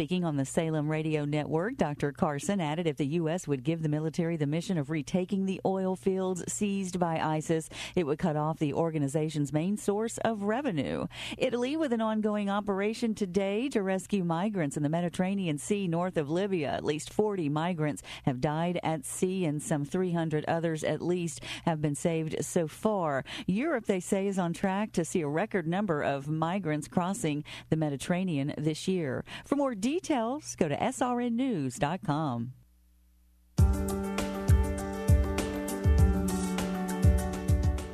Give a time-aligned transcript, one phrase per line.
[0.00, 2.12] Speaking on the Salem Radio Network, Dr.
[2.12, 3.48] Carson added if the U.S.
[3.48, 8.06] would give the military the mission of retaking the oil fields seized by ISIS, it
[8.06, 11.08] would cut off the organization's main source of revenue.
[11.36, 16.30] Italy, with an ongoing operation today to rescue migrants in the Mediterranean Sea north of
[16.30, 16.68] Libya.
[16.68, 21.82] At least 40 migrants have died at sea, and some 300 others at least have
[21.82, 23.24] been saved so far.
[23.48, 27.76] Europe, they say, is on track to see a record number of migrants crossing the
[27.76, 29.24] Mediterranean this year.
[29.44, 29.87] For more details,
[30.58, 32.52] go to srnnews.com.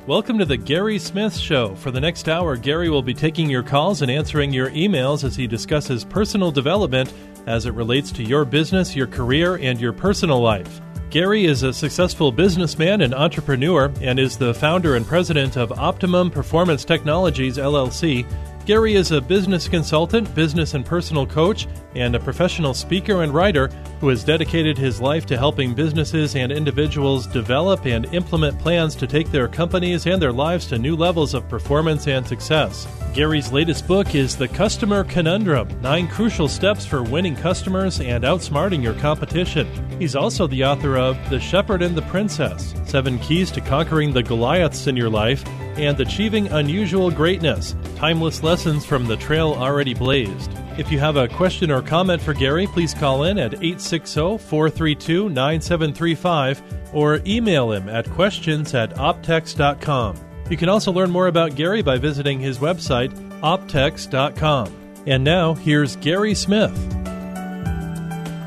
[0.07, 1.73] Welcome to the Gary Smith Show.
[1.73, 5.35] For the next hour, Gary will be taking your calls and answering your emails as
[5.35, 7.11] he discusses personal development
[7.47, 10.79] as it relates to your business, your career, and your personal life.
[11.09, 16.29] Gary is a successful businessman and entrepreneur and is the founder and president of Optimum
[16.29, 18.27] Performance Technologies, LLC
[18.65, 23.69] Gary is a business consultant, business and personal coach, and a professional speaker and writer
[24.05, 29.07] who has dedicated his life to helping businesses and individuals develop and implement plans to
[29.07, 32.87] take their companies and their lives to new levels of performance and success.
[33.15, 38.83] Gary's latest book is The Customer Conundrum Nine Crucial Steps for Winning Customers and Outsmarting
[38.83, 39.67] Your Competition.
[39.97, 44.21] He's also the author of The Shepherd and the Princess Seven Keys to Conquering the
[44.21, 45.43] Goliaths in Your Life
[45.79, 50.51] and Achieving Unusual Greatness Timeless Lessons from the Trail Already Blazed.
[50.77, 55.29] If you have a question or comment for Gary, please call in at 860 432
[55.29, 56.61] 9735
[56.93, 60.17] or email him at questions at optex.com.
[60.49, 64.75] You can also learn more about Gary by visiting his website, optex.com.
[65.07, 66.73] And now, here's Gary Smith.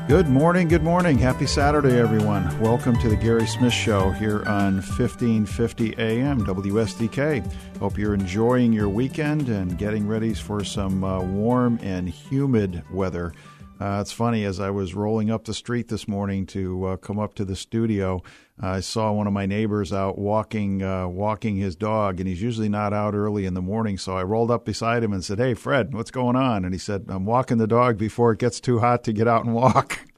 [0.09, 1.19] Good morning, good morning.
[1.19, 2.59] Happy Saturday, everyone.
[2.59, 7.77] Welcome to the Gary Smith Show here on 1550 AM WSDK.
[7.77, 13.33] Hope you're enjoying your weekend and getting ready for some uh, warm and humid weather.
[13.79, 17.17] Uh, it's funny, as I was rolling up the street this morning to uh, come
[17.17, 18.21] up to the studio,
[18.59, 22.67] I saw one of my neighbors out walking uh, walking his dog, and he's usually
[22.67, 23.97] not out early in the morning.
[23.97, 26.79] So I rolled up beside him and said, "Hey, Fred, what's going on?" And he
[26.79, 29.99] said, "I'm walking the dog before it gets too hot to get out and walk."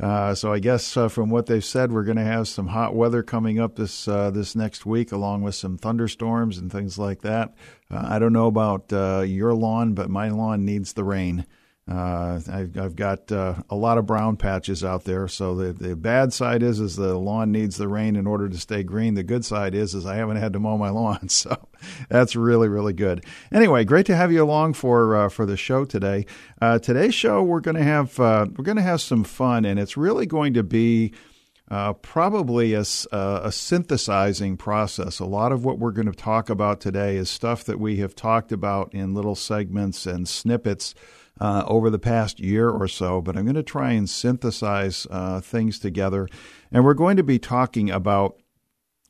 [0.00, 2.96] Uh, so I guess uh, from what they've said, we're going to have some hot
[2.96, 7.54] weather coming up this this next week, along with some thunderstorms and things like that.
[7.88, 11.46] I don't know about your lawn, but my lawn needs the rain.
[11.90, 15.26] Uh, I've, I've, got uh, a lot of brown patches out there.
[15.26, 18.56] So the, the bad side is is the lawn needs the rain in order to
[18.56, 19.14] stay green.
[19.14, 21.68] The good side is is I haven't had to mow my lawn, so
[22.08, 23.24] that's really really good.
[23.50, 26.24] Anyway, great to have you along for uh, for the show today.
[26.60, 29.80] Uh, today's show we're going to have uh, we're going to have some fun, and
[29.80, 31.12] it's really going to be.
[31.70, 35.20] Uh, probably a, a, synthesizing process.
[35.20, 38.14] A lot of what we're going to talk about today is stuff that we have
[38.14, 40.94] talked about in little segments and snippets
[41.42, 45.40] uh, over the past year or so, but I'm going to try and synthesize uh,
[45.40, 46.28] things together.
[46.70, 48.40] And we're going to be talking about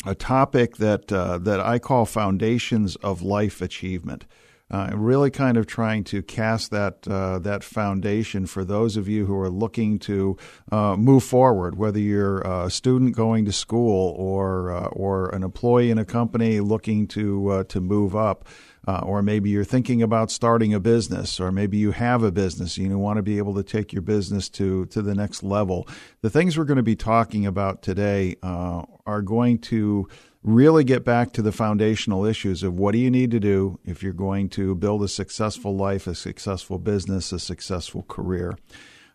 [0.07, 4.25] a topic that uh, that I call foundations of life achievement.
[4.71, 9.27] Uh, really kind of trying to cast that uh, that foundation for those of you
[9.27, 10.35] who are looking to
[10.73, 15.91] uh, move forward, whether you're a student going to school or uh, or an employee
[15.91, 18.47] in a company looking to uh, to move up
[18.87, 22.77] uh, or maybe you're thinking about starting a business, or maybe you have a business
[22.77, 25.87] and you want to be able to take your business to to the next level.
[26.21, 30.09] The things we're going to be talking about today uh, are going to
[30.43, 34.03] really get back to the foundational issues of what do you need to do if
[34.03, 38.57] you're going to build a successful life, a successful business, a successful career,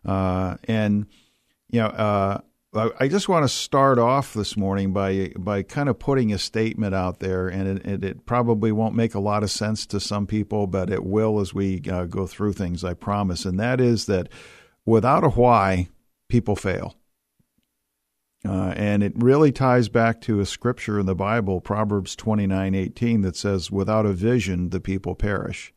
[0.05, 1.05] uh, and
[1.69, 2.41] you know.
[2.77, 6.93] I just want to start off this morning by by kind of putting a statement
[6.93, 10.27] out there, and it, it, it probably won't make a lot of sense to some
[10.27, 12.83] people, but it will as we uh, go through things.
[12.83, 14.29] I promise, and that is that
[14.85, 15.89] without a why,
[16.27, 16.95] people fail.
[18.47, 22.75] Uh, and it really ties back to a scripture in the Bible, Proverbs twenty nine
[22.75, 25.73] eighteen, that says, "Without a vision, the people perish."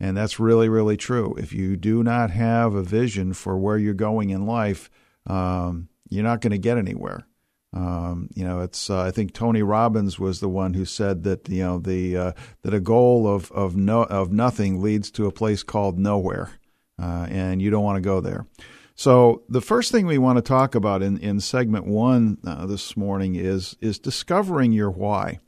[0.00, 1.34] And that's really, really true.
[1.38, 4.88] If you do not have a vision for where you're going in life,
[5.26, 7.26] um, you're not going to get anywhere.
[7.72, 11.48] Um, you know, it's uh, I think Tony Robbins was the one who said that
[11.48, 12.32] you know the uh,
[12.62, 16.52] that a goal of of no of nothing leads to a place called nowhere,
[17.00, 18.46] uh, and you don't want to go there.
[18.94, 22.96] So the first thing we want to talk about in in segment one uh, this
[22.96, 25.38] morning is is discovering your why.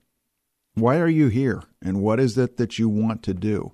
[0.74, 3.72] Why are you here, and what is it that you want to do?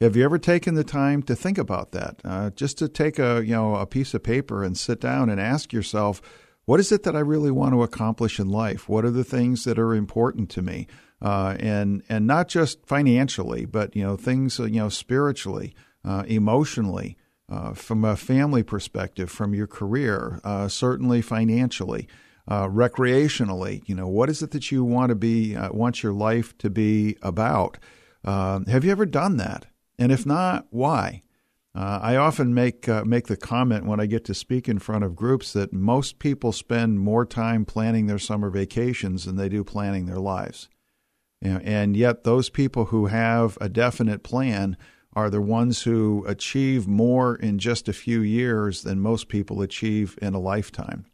[0.00, 2.20] Have you ever taken the time to think about that?
[2.24, 5.40] Uh, just to take a you know a piece of paper and sit down and
[5.40, 6.22] ask yourself,
[6.66, 8.88] what is it that I really want to accomplish in life?
[8.88, 10.86] What are the things that are important to me?
[11.20, 15.74] Uh, and and not just financially, but you know things you know spiritually,
[16.04, 17.16] uh, emotionally,
[17.48, 22.06] uh, from a family perspective, from your career, uh, certainly financially,
[22.46, 23.82] uh, recreationally.
[23.86, 26.70] You know, what is it that you want to be, uh, want your life to
[26.70, 27.78] be about?
[28.24, 29.66] Uh, have you ever done that?
[29.98, 31.22] And if not, why?
[31.74, 35.14] Uh, I often make make the comment when I get to speak in front of
[35.14, 40.06] groups that most people spend more time planning their summer vacations than they do planning
[40.06, 40.68] their lives.
[41.40, 44.76] Know, and yet, those people who have a definite plan
[45.12, 50.18] are the ones who achieve more in just a few years than most people achieve
[50.20, 51.06] in a lifetime.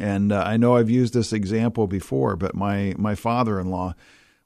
[0.00, 3.94] And uh, I know I've used this example before, but my, my father in law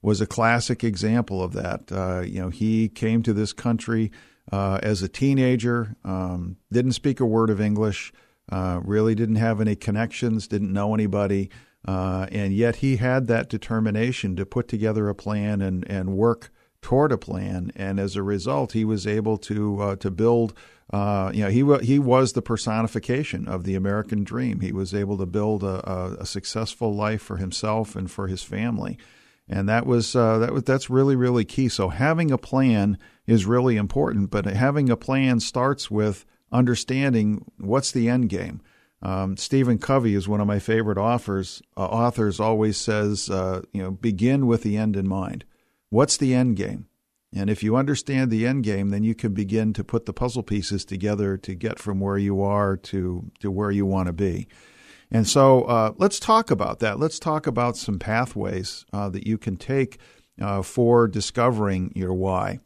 [0.06, 1.90] was a classic example of that.
[1.90, 4.12] Uh, you know, he came to this country
[4.52, 8.12] uh, as a teenager, um, didn't speak a word of English,
[8.52, 11.50] uh, really didn't have any connections, didn't know anybody.
[11.84, 16.50] Uh, and yet he had that determination to put together a plan and, and work
[16.82, 20.54] toward a plan, and as a result, he was able to uh, to build.
[20.92, 24.60] Uh, you know, he he was the personification of the American dream.
[24.60, 28.44] He was able to build a, a, a successful life for himself and for his
[28.44, 28.98] family,
[29.48, 31.68] and that was uh, that was that's really really key.
[31.68, 37.92] So having a plan is really important, but having a plan starts with understanding what's
[37.92, 38.60] the end game.
[39.02, 41.62] Um, Stephen Covey is one of my favorite authors.
[41.76, 45.44] Uh, authors always says, uh, you know, begin with the end in mind.
[45.90, 46.86] What's the end game?
[47.34, 50.42] And if you understand the end game, then you can begin to put the puzzle
[50.42, 54.48] pieces together to get from where you are to, to where you want to be.
[55.10, 56.98] And so uh, let's talk about that.
[56.98, 59.98] Let's talk about some pathways uh, that you can take
[60.40, 62.58] uh, for discovering your why.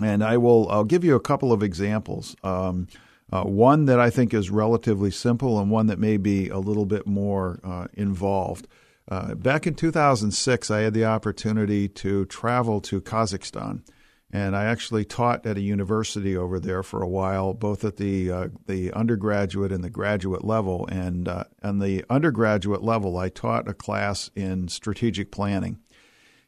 [0.00, 2.36] And I will I'll give you a couple of examples.
[2.42, 2.88] Um,
[3.30, 6.86] uh, one that I think is relatively simple, and one that may be a little
[6.86, 8.66] bit more uh, involved.
[9.10, 13.82] Uh, back in 2006, I had the opportunity to travel to Kazakhstan,
[14.30, 18.30] and I actually taught at a university over there for a while, both at the
[18.30, 20.86] uh, the undergraduate and the graduate level.
[20.90, 25.78] And uh, on the undergraduate level, I taught a class in strategic planning.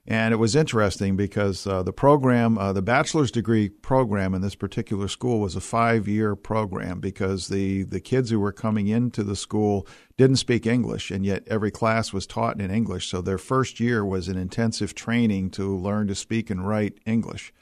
[0.06, 4.54] And it was interesting because uh, the program, uh, the bachelor's degree program in this
[4.54, 9.22] particular school was a five year program because the, the kids who were coming into
[9.22, 9.86] the school
[10.16, 13.08] didn't speak English, and yet every class was taught in English.
[13.08, 17.52] So their first year was an intensive training to learn to speak and write English.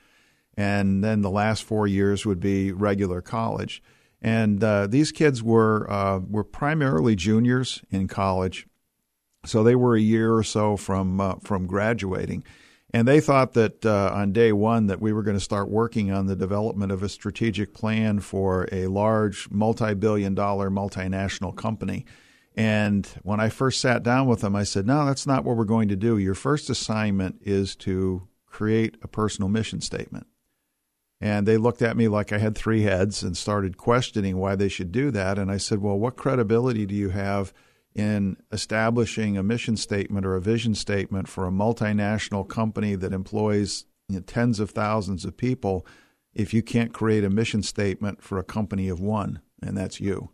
[0.58, 3.80] And then the last four years would be regular college.
[4.20, 8.66] And uh, these kids were, uh, were primarily juniors in college
[9.44, 12.44] so they were a year or so from uh, from graduating,
[12.92, 16.10] and they thought that uh, on day one that we were going to start working
[16.10, 22.04] on the development of a strategic plan for a large multi-billion-dollar multinational company.
[22.56, 25.64] And when I first sat down with them, I said, "No, that's not what we're
[25.64, 26.18] going to do.
[26.18, 30.26] Your first assignment is to create a personal mission statement."
[31.20, 34.68] And they looked at me like I had three heads and started questioning why they
[34.68, 35.38] should do that.
[35.38, 37.52] And I said, "Well, what credibility do you have?"
[37.94, 43.86] in establishing a mission statement or a vision statement for a multinational company that employs
[44.08, 45.84] you know, tens of thousands of people
[46.32, 50.30] if you can't create a mission statement for a company of one, and that's you.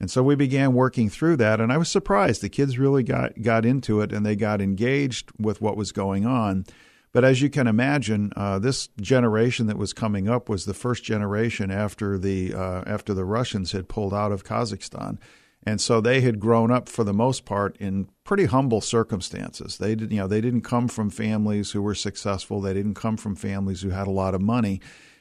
[0.00, 2.40] And so we began working through that, and I was surprised.
[2.40, 6.26] The kids really got, got into it and they got engaged with what was going
[6.26, 6.64] on.
[7.12, 11.04] But as you can imagine, uh, this generation that was coming up was the first
[11.04, 15.18] generation after the uh, after the Russians had pulled out of Kazakhstan.
[15.64, 19.78] And so they had grown up for the most part in pretty humble circumstances.
[19.78, 22.60] They didn't you know, they didn't come from families who were successful.
[22.60, 24.80] They didn't come from families who had a lot of money.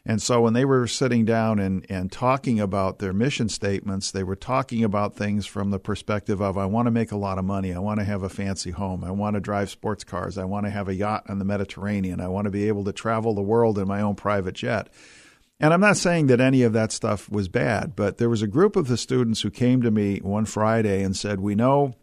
[0.10, 4.24] And so when they were sitting down and, and talking about their mission statements, they
[4.24, 7.44] were talking about things from the perspective of I want to make a lot of
[7.44, 7.74] money.
[7.74, 9.04] I want to have a fancy home.
[9.04, 10.38] I want to drive sports cars.
[10.38, 12.22] I want to have a yacht on the Mediterranean.
[12.22, 14.88] I want to be able to travel the world in my own private jet.
[15.60, 18.48] And I'm not saying that any of that stuff was bad, but there was a
[18.48, 21.96] group of the students who came to me one Friday and said, We know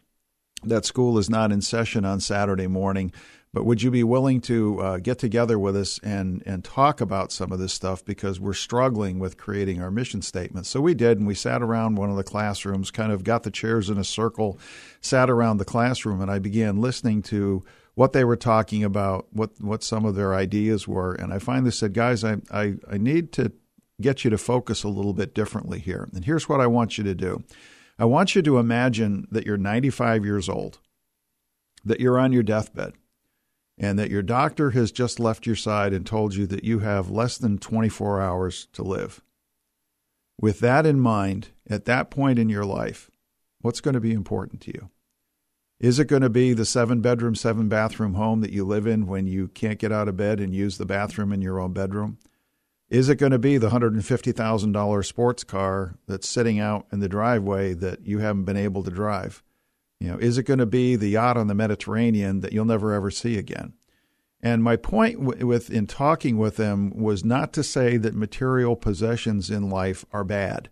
[0.63, 3.13] that school is not in session on Saturday morning,
[3.55, 7.31] but would you be willing to uh, get together with us and, and talk about
[7.31, 10.67] some of this stuff because we're struggling with creating our mission statement?
[10.67, 13.53] So we did, and we sat around one of the classrooms, kind of got the
[13.53, 14.59] chairs in a circle,
[15.01, 19.53] sat around the classroom, and I began listening to what they were talking about, what
[19.61, 23.31] what some of their ideas were, and I finally said, guys, I I, I need
[23.35, 23.53] to
[24.01, 26.09] get you to focus a little bit differently here.
[26.13, 27.45] And here's what I want you to do.
[28.01, 30.81] I want you to imagine that you're 95 years old,
[31.85, 32.95] that you're on your deathbed,
[33.77, 37.11] and that your doctor has just left your side and told you that you have
[37.11, 39.21] less than 24 hours to live.
[40.41, 43.11] With that in mind, at that point in your life,
[43.61, 44.91] what's going to be important to you?
[45.81, 49.07] Is it going to be the seven bedroom, seven bathroom home that you live in
[49.07, 52.19] when you can't get out of bed and use the bathroom in your own bedroom?
[52.89, 57.75] Is it going to be the $150,000 sports car that's sitting out in the driveway
[57.75, 59.43] that you haven't been able to drive?
[60.05, 62.93] You know, is it going to be the yacht on the Mediterranean that you'll never
[62.93, 63.73] ever see again?
[64.43, 68.77] And my point w- with in talking with them was not to say that material
[68.77, 70.69] possessions in life are bad,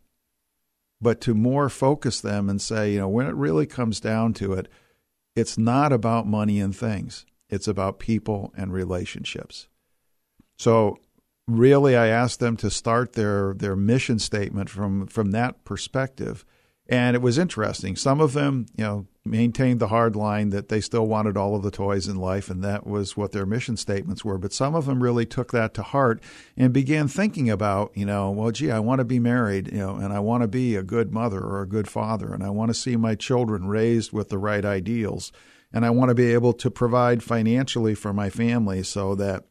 [1.01, 4.53] but to more focus them and say, you know, when it really comes down to
[4.53, 4.69] it,
[5.35, 7.25] it's not about money and things.
[7.49, 9.67] It's about people and relationships.
[10.59, 10.99] So
[11.49, 16.45] really I asked them to start their their mission statement from from that perspective
[16.89, 17.97] and it was interesting.
[17.97, 21.63] Some of them, you know, maintained the hard line that they still wanted all of
[21.63, 24.37] the toys in life, and that was what their mission statements were.
[24.37, 26.21] But some of them really took that to heart
[26.57, 29.95] and began thinking about, you know, well, gee, I want to be married, you know,
[29.95, 32.71] and I want to be a good mother or a good father, and I want
[32.71, 35.31] to see my children raised with the right ideals,
[35.73, 39.45] and I want to be able to provide financially for my family so that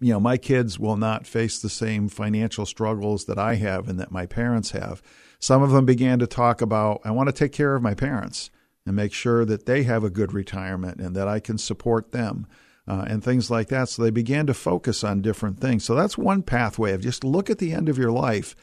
[0.00, 3.98] you know my kids will not face the same financial struggles that I have and
[4.00, 5.02] that my parents have
[5.44, 8.48] some of them began to talk about, I want to take care of my parents
[8.86, 12.46] and make sure that they have a good retirement and that I can support them.
[12.86, 13.90] Uh, and things like that.
[13.90, 15.84] So they began to focus on different things.
[15.84, 18.54] So that's one pathway of just look at the end of your life,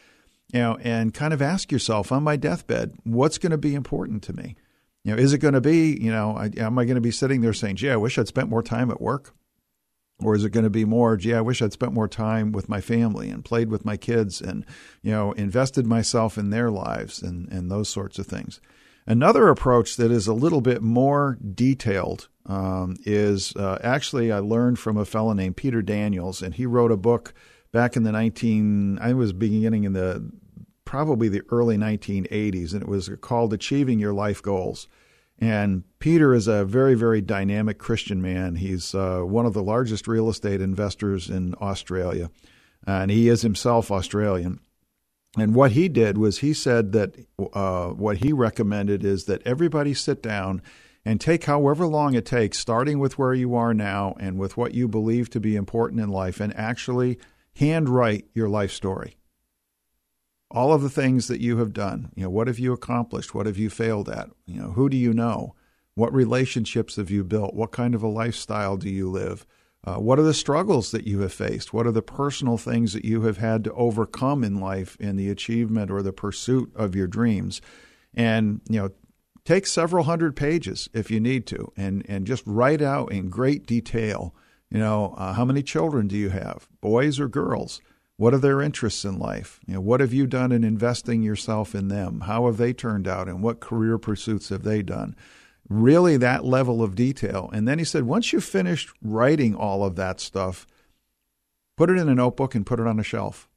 [0.54, 4.22] you know, and kind of ask yourself on my deathbed, what's going to be important
[4.24, 4.56] to me?
[5.04, 7.42] You know, is it going to be, you know, am I going to be sitting
[7.42, 9.34] there saying, gee, I wish I'd spent more time at work?
[10.24, 12.70] Or is it going to be more, gee, I wish I'd spent more time with
[12.70, 14.66] my family and played with my kids and,
[15.02, 18.62] you know, invested myself in their lives and, and those sorts of things.
[19.08, 24.80] Another approach that is a little bit more detailed um, is uh, actually I learned
[24.80, 27.34] from a fellow named Peter Daniels, and he wrote a book
[27.72, 30.32] back in the 19, I was beginning in the
[30.86, 34.88] probably the early 1980s, and it was called Achieving Your Life Goals.
[35.42, 38.58] And Peter is a very, very dynamic Christian man.
[38.58, 42.30] He's uh, one of the largest real estate investors in Australia,
[42.86, 44.60] and he is himself Australian.
[45.36, 47.16] And what he did was he said that
[47.54, 50.62] uh, what he recommended is that everybody sit down
[51.04, 54.76] and take however long it takes, starting with where you are now and with what
[54.76, 57.18] you believe to be important in life, and actually
[57.56, 59.16] handwrite your life story
[60.52, 62.12] all of the things that you have done.
[62.16, 63.34] You know, what have you accomplished?
[63.34, 64.30] What have you failed at?
[64.46, 65.56] You know, who do you know?
[65.96, 67.54] What relationships have you built?
[67.54, 69.46] What kind of a lifestyle do you live?
[69.84, 71.74] Uh, what are the struggles that you have faced?
[71.74, 75.30] What are the personal things that you have had to overcome in life in the
[75.30, 77.62] achievement or the pursuit of your dreams?
[78.14, 78.92] And, you know,
[79.44, 83.66] take several hundred pages if you need to and, and just write out in great
[83.66, 84.36] detail,
[84.70, 87.82] you know, uh, how many children do you have, boys or girls?
[88.22, 89.60] What are their interests in life?
[89.66, 92.20] You know, what have you done in investing yourself in them?
[92.28, 95.16] How have they turned out and what career pursuits have they done?
[95.68, 97.50] Really that level of detail.
[97.52, 100.68] And then he said, once you've finished writing all of that stuff,
[101.76, 103.50] put it in a notebook and put it on a shelf.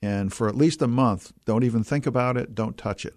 [0.00, 3.16] And for at least a month, don't even think about it, don't touch it.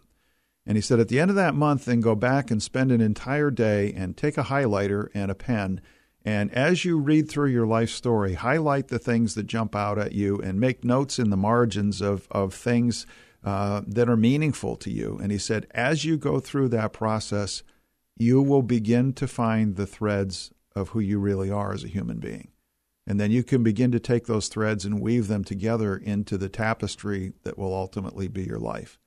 [0.66, 3.00] And he said, at the end of that month, then go back and spend an
[3.00, 5.80] entire day and take a highlighter and a pen
[6.30, 10.12] and as you read through your life story, highlight the things that jump out at
[10.12, 13.08] you and make notes in the margins of, of things
[13.44, 15.18] uh, that are meaningful to you.
[15.20, 17.64] And he said, as you go through that process,
[18.16, 22.20] you will begin to find the threads of who you really are as a human
[22.20, 22.50] being.
[23.08, 26.48] And then you can begin to take those threads and weave them together into the
[26.48, 29.00] tapestry that will ultimately be your life.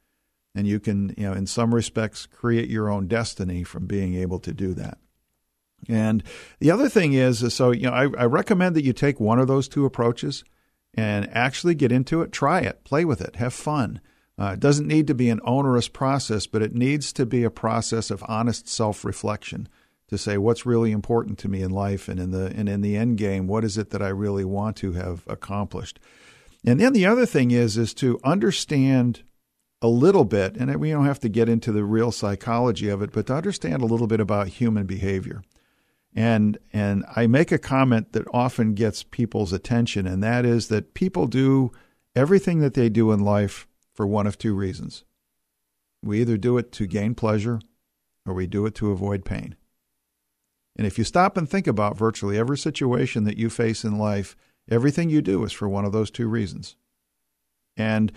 [0.57, 4.41] And you can, you know, in some respects, create your own destiny from being able
[4.41, 4.99] to do that.
[5.89, 6.23] And
[6.61, 9.49] the other thing is, so you know, I, I recommend that you take one of
[9.49, 10.45] those two approaches
[10.95, 14.01] and actually get into it, try it, play with it, have fun.
[14.39, 17.51] Uh, it doesn't need to be an onerous process, but it needs to be a
[17.51, 19.69] process of honest self-reflection
[20.09, 22.97] to say what's really important to me in life, and in the and in the
[22.97, 25.99] end game, what is it that I really want to have accomplished.
[26.65, 29.23] And then the other thing is is to understand
[29.81, 33.11] a little bit, and we don't have to get into the real psychology of it,
[33.11, 35.43] but to understand a little bit about human behavior.
[36.15, 40.95] And and I make a comment that often gets people's attention, and that is that
[40.95, 41.73] people do
[42.15, 45.05] everything that they do in life for one of two reasons.
[46.03, 47.61] We either do it to gain pleasure
[48.27, 49.57] or we do it to avoid pain.
[50.77, 54.37] And if you stop and think about virtually every situation that you face in life,
[54.71, 56.77] everything you do is for one of those two reasons.
[57.77, 58.13] And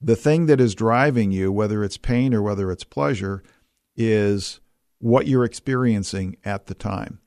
[0.00, 3.42] the thing that is driving you, whether it's pain or whether it's pleasure,
[3.96, 4.60] is
[4.98, 7.20] what you're experiencing at the time.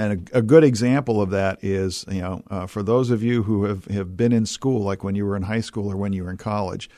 [0.00, 3.44] And a, a, good example of that is, you know, uh, for those of you
[3.44, 6.12] who have, have been in school, like when you were in high school or when
[6.12, 6.88] you were in college,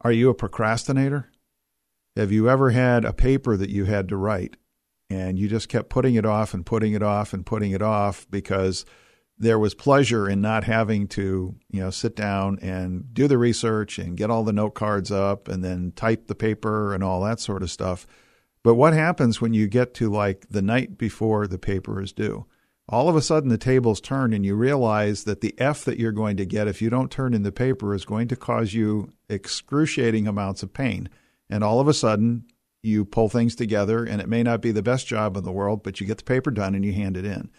[0.00, 1.30] are you a procrastinator?
[2.16, 4.56] Have you ever had a paper that you had to write
[5.10, 8.26] and you just kept putting it off and putting it off and putting it off
[8.30, 8.84] because
[9.36, 13.98] there was pleasure in not having to, you know, sit down and do the research
[13.98, 17.40] and get all the note cards up and then type the paper and all that
[17.40, 18.06] sort of stuff.
[18.64, 22.46] But what happens when you get to like the night before the paper is due?
[22.88, 26.12] All of a sudden, the tables turn, and you realize that the F that you're
[26.12, 29.10] going to get if you don't turn in the paper is going to cause you
[29.28, 31.08] excruciating amounts of pain.
[31.48, 32.44] And all of a sudden,
[32.82, 35.82] you pull things together, and it may not be the best job in the world,
[35.82, 37.50] but you get the paper done and you hand it in.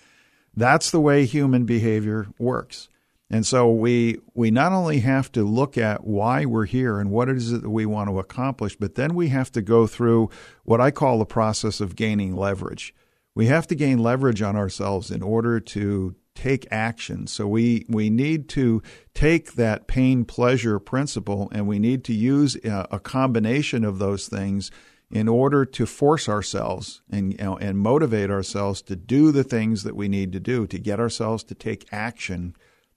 [0.56, 2.90] That's the way human behavior works.
[3.30, 7.28] And so we we not only have to look at why we're here and what
[7.28, 10.30] it is that we want to accomplish, but then we have to go through
[10.64, 12.94] what I call the process of gaining leverage.
[13.34, 17.26] We have to gain leverage on ourselves in order to take action.
[17.26, 18.84] So we we need to
[19.16, 24.28] take that pain pleasure principle and we need to use a, a combination of those
[24.28, 24.70] things
[25.10, 29.84] in order to force ourselves and you know, and motivate ourselves to do the things
[29.84, 32.56] that we need to do to get ourselves to take action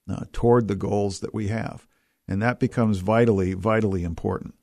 [0.08, 1.86] uh, toward the goals that we have,
[2.26, 4.54] and that becomes vitally vitally important.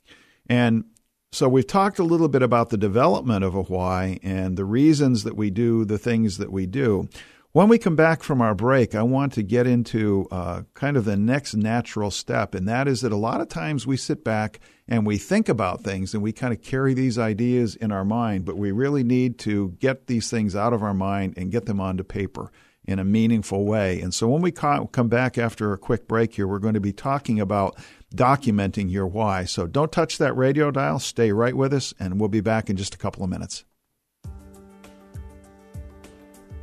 [0.48, 0.86] And
[1.32, 5.24] so we've talked a little bit about the development of a why and the reasons
[5.24, 7.10] that we do the things that we do.
[7.52, 11.06] When we come back from our break, I want to get into uh, kind of
[11.06, 14.60] the next natural step, and that is that a lot of times we sit back
[14.90, 18.44] and we think about things and we kind of carry these ideas in our mind,
[18.44, 21.80] but we really need to get these things out of our mind and get them
[21.80, 22.52] onto paper
[22.88, 24.00] in a meaningful way.
[24.02, 26.94] And so when we come back after a quick break here, we're going to be
[26.94, 27.78] talking about
[28.14, 29.46] documenting your why.
[29.46, 32.78] So don't touch that radio dial, stay right with us, and we'll be back in
[32.78, 33.66] just a couple of minutes.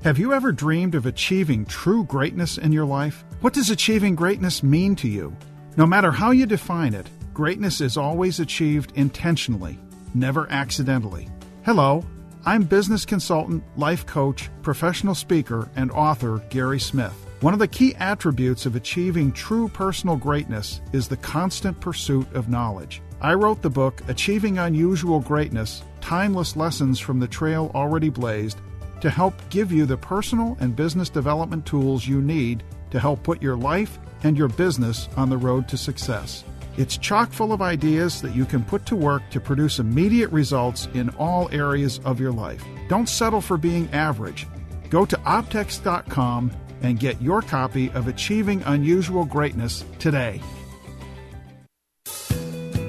[0.03, 3.25] Have you ever dreamed of achieving true greatness in your life?
[3.41, 5.37] What does achieving greatness mean to you?
[5.77, 9.79] No matter how you define it, greatness is always achieved intentionally,
[10.13, 11.29] never accidentally.
[11.65, 12.05] Hello,
[12.45, 17.15] I'm business consultant, life coach, professional speaker, and author Gary Smith.
[17.41, 22.49] One of the key attributes of achieving true personal greatness is the constant pursuit of
[22.49, 23.01] knowledge.
[23.21, 28.59] I wrote the book Achieving Unusual Greatness Timeless Lessons from the Trail Already Blazed
[29.03, 33.41] to help give you the personal and business development tools you need to help put
[33.41, 36.43] your life and your business on the road to success.
[36.77, 40.89] It's chock full of ideas that you can put to work to produce immediate results
[40.95, 42.65] in all areas of your life.
[42.89, 44.47] Don't settle for being average.
[44.89, 46.51] Go to optex.com
[46.83, 50.41] and get your copy of Achieving Unusual Greatness today.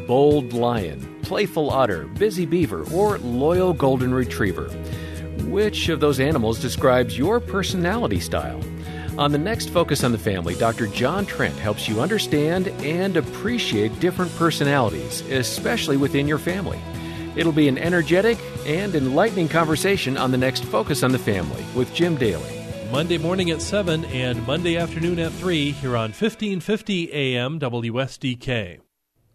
[0.08, 4.70] Bold lion, playful otter, busy beaver, or loyal golden retriever.
[5.46, 8.62] Which of those animals describes your personality style?
[9.16, 10.88] On the next Focus on the Family, Dr.
[10.88, 16.80] John Trent helps you understand and appreciate different personalities, especially within your family.
[17.36, 21.94] It'll be an energetic and enlightening conversation on the next Focus on the Family with
[21.94, 22.66] Jim Daly.
[22.92, 28.80] Monday morning at 7 and Monday afternoon at 3 here on 1550 AM WSDK.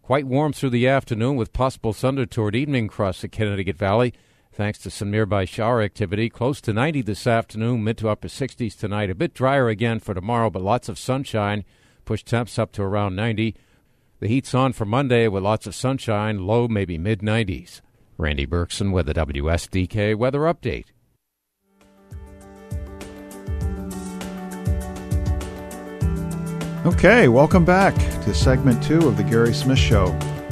[0.01, 4.13] Quite warm through the afternoon with possible thunder toward evening across the Connecticut Valley
[4.59, 6.29] thanks to some nearby shower activity.
[6.29, 9.09] Close to 90 this afternoon, mid to upper 60s tonight.
[9.09, 11.63] A bit drier again for tomorrow, but lots of sunshine.
[12.03, 13.55] Push temps up to around 90.
[14.19, 17.79] The heat's on for Monday with lots of sunshine, low maybe mid 90s.
[18.17, 20.87] Randy Berkson with the WSDK Weather Update.
[26.85, 27.95] Okay, welcome back
[28.25, 30.07] to segment two of the Gary Smith Show.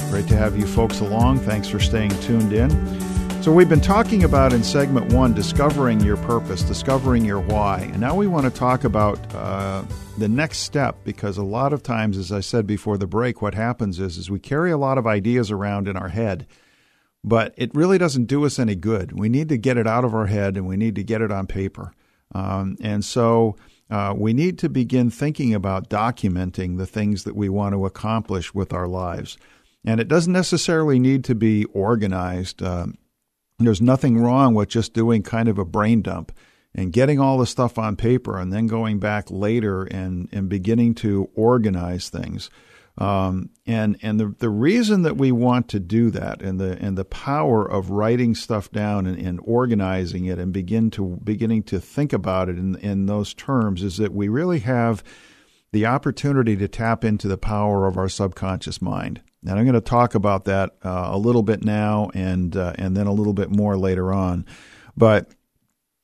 [0.08, 1.40] Great to have you folks along.
[1.40, 3.07] Thanks for staying tuned in.
[3.40, 7.88] So, we've been talking about in segment one discovering your purpose, discovering your why.
[7.92, 9.84] And now we want to talk about uh,
[10.18, 13.54] the next step because a lot of times, as I said before the break, what
[13.54, 16.48] happens is, is we carry a lot of ideas around in our head,
[17.22, 19.16] but it really doesn't do us any good.
[19.16, 21.30] We need to get it out of our head and we need to get it
[21.30, 21.92] on paper.
[22.34, 23.56] Um, and so,
[23.88, 28.52] uh, we need to begin thinking about documenting the things that we want to accomplish
[28.52, 29.38] with our lives.
[29.84, 32.62] And it doesn't necessarily need to be organized.
[32.62, 32.88] Uh,
[33.66, 36.32] there's nothing wrong with just doing kind of a brain dump
[36.74, 40.94] and getting all the stuff on paper and then going back later and, and beginning
[40.94, 42.50] to organize things.
[42.98, 46.98] Um, and and the, the reason that we want to do that and the and
[46.98, 51.78] the power of writing stuff down and, and organizing it and begin to beginning to
[51.78, 55.04] think about it in, in those terms is that we really have
[55.70, 59.20] the opportunity to tap into the power of our subconscious mind.
[59.46, 62.96] And I'm going to talk about that uh, a little bit now and uh, and
[62.96, 64.44] then a little bit more later on.
[64.96, 65.30] But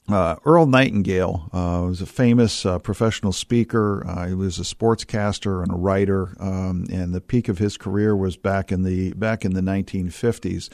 [0.08, 4.06] uh, Earl Nightingale uh, was a famous uh, professional speaker.
[4.06, 8.14] Uh, he was a sportscaster and a writer, um, and the peak of his career
[8.14, 10.68] was back in the back in the 1950s.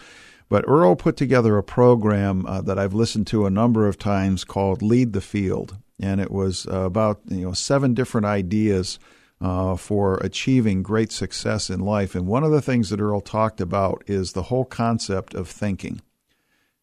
[0.49, 4.83] But Earl put together a program that I've listened to a number of times called
[4.83, 5.79] Lead the Field.
[6.01, 8.99] and it was about you know seven different ideas
[9.41, 12.15] uh, for achieving great success in life.
[12.15, 16.03] And one of the things that Earl talked about is the whole concept of thinking.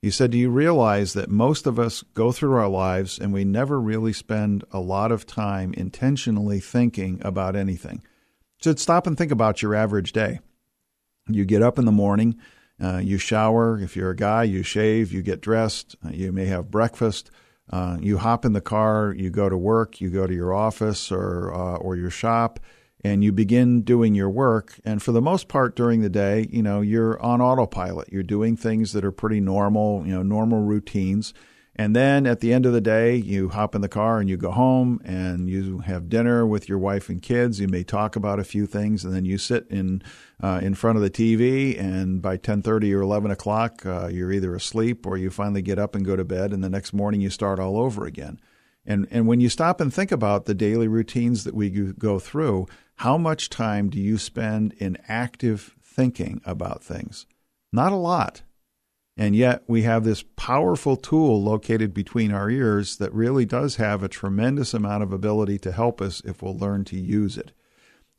[0.01, 3.43] He said, Do you realize that most of us go through our lives and we
[3.43, 8.03] never really spend a lot of time intentionally thinking about anything?
[8.59, 10.39] So stop and think about your average day.
[11.27, 12.37] You get up in the morning,
[12.81, 13.79] uh, you shower.
[13.79, 17.29] If you're a guy, you shave, you get dressed, uh, you may have breakfast.
[17.69, 21.11] Uh, you hop in the car, you go to work, you go to your office
[21.11, 22.59] or uh, or your shop,
[23.03, 24.79] and you begin doing your work.
[24.85, 28.09] And for the most part during the day, you know, you're on autopilot.
[28.11, 31.33] You're doing things that are pretty normal, you know, normal routines.
[31.79, 34.35] And then at the end of the day, you hop in the car and you
[34.35, 37.59] go home and you have dinner with your wife and kids.
[37.59, 40.01] You may talk about a few things, and then you sit in
[40.41, 41.79] uh, in front of the TV.
[41.79, 45.77] And by ten thirty or eleven o'clock, uh, you're either asleep or you finally get
[45.77, 46.51] up and go to bed.
[46.51, 48.39] And the next morning, you start all over again.
[48.83, 52.65] And and when you stop and think about the daily routines that we go through,
[52.95, 57.27] how much time do you spend in active thinking about things?
[57.71, 58.41] Not a lot.
[59.17, 64.03] And yet we have this powerful tool located between our ears that really does have
[64.03, 67.51] a tremendous amount of ability to help us if we'll learn to use it.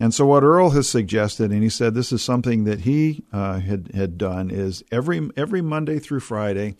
[0.01, 3.61] And so what Earl has suggested, and he said this is something that he uh,
[3.61, 6.77] had had done, is every every Monday through Friday,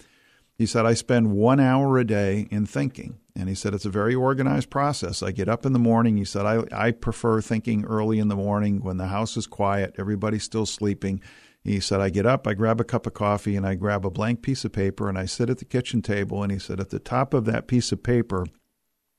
[0.57, 3.19] he said I spend one hour a day in thinking.
[3.35, 5.23] And he said it's a very organized process.
[5.23, 6.17] I get up in the morning.
[6.17, 9.95] He said I, I prefer thinking early in the morning when the house is quiet,
[9.97, 11.21] everybody's still sleeping.
[11.65, 14.11] He said, I get up, I grab a cup of coffee, and I grab a
[14.11, 16.43] blank piece of paper, and I sit at the kitchen table.
[16.43, 18.47] And he said, at the top of that piece of paper,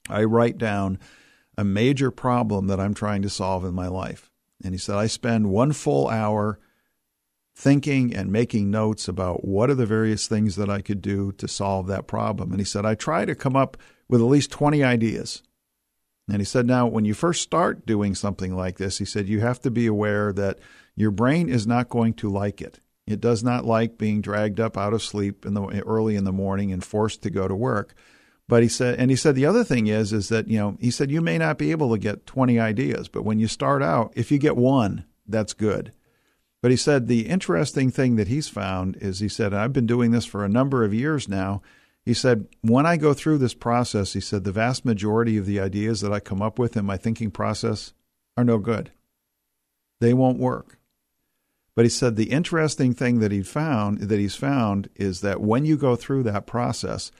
[0.10, 0.98] I write down
[1.58, 4.32] a major problem that I'm trying to solve in my life.
[4.64, 6.60] And he said, I spend one full hour
[7.56, 11.48] thinking and making notes about what are the various things that I could do to
[11.48, 12.52] solve that problem.
[12.52, 13.76] And he said, I try to come up
[14.08, 15.44] with at least 20 ideas.
[16.30, 19.40] And he said, now, when you first start doing something like this, he said, you
[19.40, 20.60] have to be aware that
[20.96, 22.80] your brain is not going to like it.
[23.08, 26.32] It does not like being dragged up out of sleep in the early in the
[26.32, 27.96] morning and forced to go to work.
[28.48, 30.92] But he said, and he said the other thing is, is that you know, he
[30.92, 34.14] said you may not be able to get 20 ideas, but when you start out,
[34.16, 35.92] if you get one, that's good.
[36.62, 40.12] But he said the interesting thing that he's found is he said, I've been doing
[40.12, 41.62] this for a number of years now.
[42.06, 45.60] He said, when I go through this process, he said, the vast majority of the
[45.60, 47.94] ideas that I come up with in my thinking process
[48.36, 48.92] are no good.
[50.00, 50.80] They won't work.
[51.76, 55.66] But he said the interesting thing that he found that he's found is that when
[55.66, 57.12] you go through that process,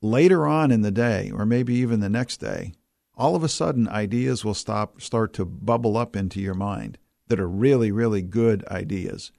[0.00, 2.72] later on in the day, or maybe even the next day,
[3.14, 6.96] all of a sudden ideas will stop start to bubble up into your mind
[7.28, 9.30] that are really, really good ideas.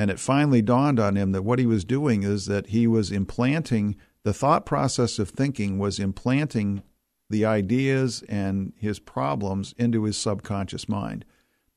[0.00, 3.12] And it finally dawned on him that what he was doing is that he was
[3.12, 6.82] implanting the thought process of thinking was implanting
[7.28, 11.26] the ideas and his problems into his subconscious mind.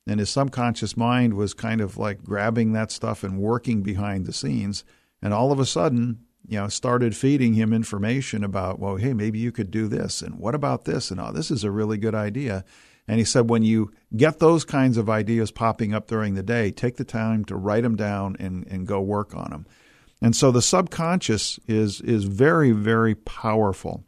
[0.07, 4.31] And his subconscious mind was kind of like grabbing that stuff and working behind the
[4.31, 4.85] scenes.
[5.21, 9.37] And all of a sudden you know started feeding him information about well hey maybe
[9.37, 10.21] you could do this.
[10.21, 11.11] And what about this?
[11.11, 12.63] And oh this is a really good idea
[13.07, 16.71] and he said when you get those kinds of ideas popping up during the day
[16.71, 19.65] take the time to write them down and, and go work on them
[20.21, 24.03] and so the subconscious is is very very powerful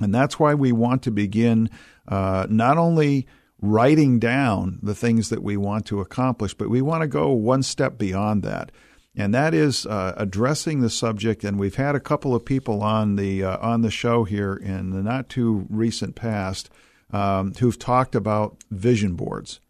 [0.00, 1.68] and that's why we want to begin
[2.08, 3.26] uh, not only
[3.60, 7.62] writing down the things that we want to accomplish, but we want to go one
[7.62, 8.72] step beyond that.
[9.14, 11.44] And that is uh, addressing the subject.
[11.44, 14.90] And we've had a couple of people on the uh, on the show here in
[14.90, 16.70] the not too recent past
[17.12, 19.60] um, who've talked about vision boards.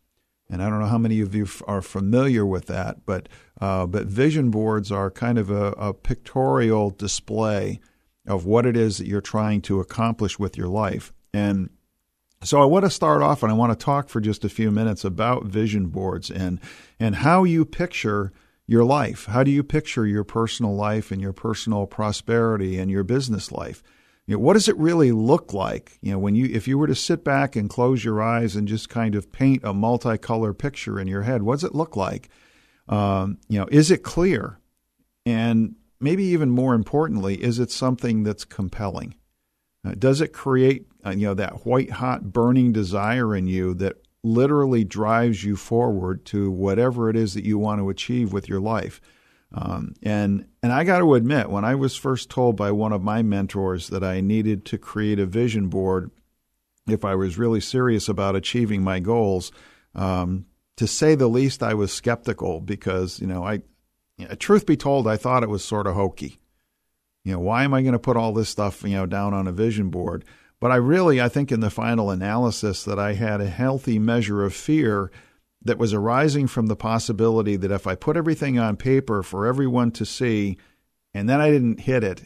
[0.51, 3.29] And I don't know how many of you are familiar with that, but
[3.61, 7.81] uh, but vision boards are kind of a, a pictorial display
[8.27, 11.13] of what it is that you're trying to accomplish with your life.
[11.33, 11.71] And
[12.43, 14.71] so I want to start off and I want to talk for just a few
[14.71, 16.59] minutes about vision boards and
[16.99, 18.33] and how you picture
[18.67, 19.27] your life.
[19.27, 23.83] How do you picture your personal life and your personal prosperity and your business life?
[24.31, 25.99] You know, what does it really look like?
[26.03, 28.69] You know, when you if you were to sit back and close your eyes and
[28.69, 32.29] just kind of paint a multicolor picture in your head, what does it look like?
[32.89, 34.61] Um, you know, is it clear?
[35.27, 39.17] And maybe even more importantly, is it something that's compelling?
[39.85, 43.97] Uh, does it create uh, you know that white hot burning desire in you that
[44.23, 48.61] literally drives you forward to whatever it is that you want to achieve with your
[48.61, 49.01] life?
[49.53, 53.03] Um, and and I got to admit, when I was first told by one of
[53.03, 56.11] my mentors that I needed to create a vision board
[56.87, 59.53] if I was really serious about achieving my goals,
[59.95, 63.63] um, to say the least, I was skeptical because you know I,
[64.17, 66.39] you know, truth be told, I thought it was sort of hokey.
[67.25, 69.47] You know, why am I going to put all this stuff, you know, down on
[69.47, 70.25] a vision board?
[70.59, 74.45] But I really, I think in the final analysis, that I had a healthy measure
[74.45, 75.11] of fear
[75.63, 79.91] that was arising from the possibility that if I put everything on paper for everyone
[79.93, 80.57] to see
[81.13, 82.23] and then I didn't hit it,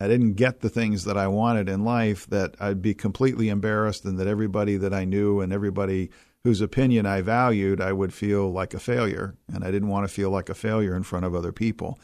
[0.00, 4.04] I didn't get the things that I wanted in life, that I'd be completely embarrassed
[4.04, 6.10] and that everybody that I knew and everybody
[6.42, 9.34] whose opinion I valued, I would feel like a failure.
[9.52, 11.98] And I didn't want to feel like a failure in front of other people.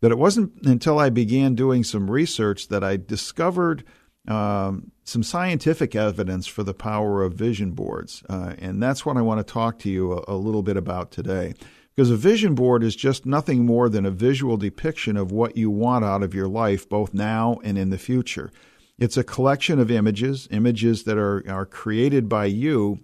[0.00, 3.84] But it wasn't until I began doing some research that I discovered
[4.28, 8.22] um, some scientific evidence for the power of vision boards.
[8.28, 11.10] Uh, and that's what I want to talk to you a, a little bit about
[11.10, 11.54] today.
[11.94, 15.70] Because a vision board is just nothing more than a visual depiction of what you
[15.70, 18.50] want out of your life, both now and in the future.
[18.98, 23.00] It's a collection of images, images that are, are created by you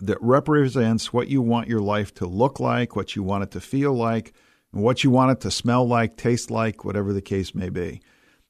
[0.00, 3.60] that represents what you want your life to look like, what you want it to
[3.60, 4.32] feel like,
[4.72, 8.00] and what you want it to smell like, taste like, whatever the case may be.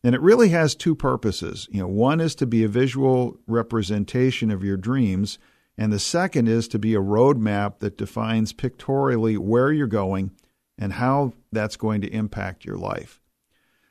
[0.04, 1.68] And it really has two purposes.
[1.70, 5.38] You know, one is to be a visual representation of your dreams,
[5.78, 10.32] and the second is to be a roadmap that defines pictorially where you're going
[10.76, 13.20] and how that's going to impact your life.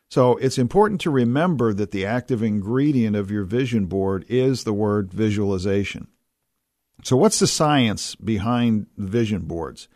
[0.10, 4.74] So it's important to remember that the active ingredient of your vision board is the
[4.74, 6.08] word visualization.
[7.04, 9.88] So, what's the science behind vision boards?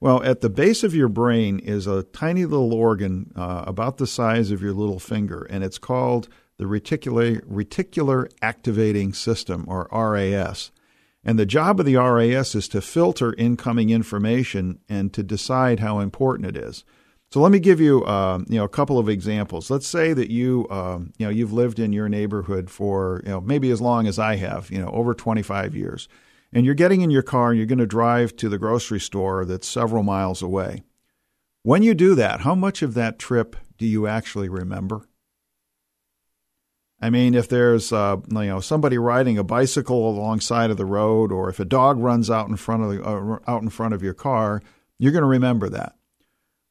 [0.00, 4.06] Well, at the base of your brain is a tiny little organ uh, about the
[4.06, 10.70] size of your little finger, and it's called the reticular, reticular activating system, or RAS.
[11.22, 15.98] And the job of the RAS is to filter incoming information and to decide how
[15.98, 16.82] important it is.
[17.30, 19.70] So let me give you, uh, you know, a couple of examples.
[19.70, 23.40] Let's say that you, um, you know, you've lived in your neighborhood for, you know,
[23.42, 26.08] maybe as long as I have, you know, over 25 years
[26.52, 29.44] and you're getting in your car and you're going to drive to the grocery store
[29.44, 30.82] that's several miles away.
[31.62, 35.08] When you do that, how much of that trip do you actually remember?
[37.02, 41.32] I mean, if there's uh, you know somebody riding a bicycle alongside of the road,
[41.32, 44.02] or if a dog runs out in front of the, uh, out in front of
[44.02, 44.62] your car,
[44.98, 45.94] you're going to remember that.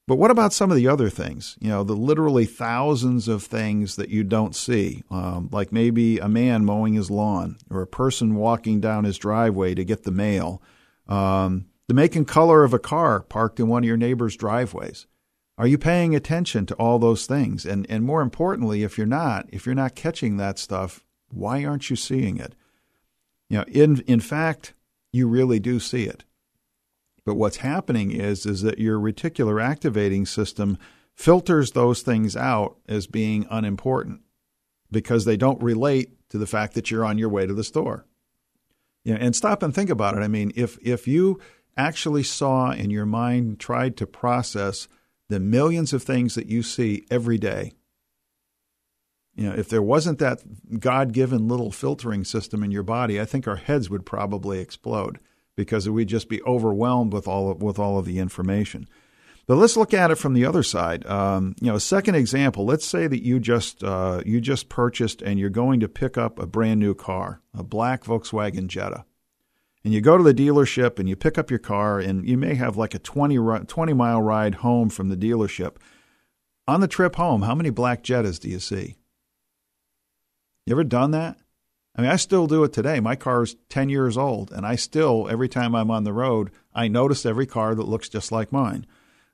[0.10, 1.56] But what about some of the other things?
[1.60, 6.28] You know, the literally thousands of things that you don't see, um, like maybe a
[6.28, 10.64] man mowing his lawn or a person walking down his driveway to get the mail,
[11.08, 15.06] um, the make and color of a car parked in one of your neighbor's driveways.
[15.60, 17.64] Are you paying attention to all those things?
[17.64, 21.92] And and more importantly, if you're not, if you're not catching that stuff, why aren't
[21.92, 22.56] you seeing it?
[23.48, 24.74] You know, in in fact,
[25.14, 26.24] you really do see it.
[27.26, 30.78] But what's happening is is that your reticular activating system
[31.14, 34.22] filters those things out as being unimportant
[34.92, 38.06] because they don't relate to the fact that you're on your way to the store.
[39.06, 40.22] Know, and stop and think about it.
[40.22, 41.40] I mean, if if you
[41.76, 44.88] actually saw in your mind tried to process
[45.30, 47.74] the millions of things that you see every day,
[49.36, 53.48] you know, if there wasn't that God-given little filtering system in your body, I think
[53.48, 55.20] our heads would probably explode
[55.60, 58.88] because we'd just be overwhelmed with all of, with all of the information.
[59.46, 61.06] But let's look at it from the other side.
[61.06, 62.66] Um, you know, a second example.
[62.66, 66.40] Let's say that you just uh, you just purchased and you're going to pick up
[66.40, 69.04] a brand new car, a black Volkswagen Jetta,
[69.84, 72.56] and you go to the dealership and you pick up your car, and you may
[72.56, 75.76] have like a 20, 20 mile ride home from the dealership.
[76.66, 78.96] On the trip home, how many black Jettas do you see?
[80.66, 81.38] You ever done that?
[82.00, 83.02] I mean, I still do it today.
[83.02, 86.50] My car is 10 years old, and I still, every time I'm on the road,
[86.74, 88.86] I notice every car that looks just like mine.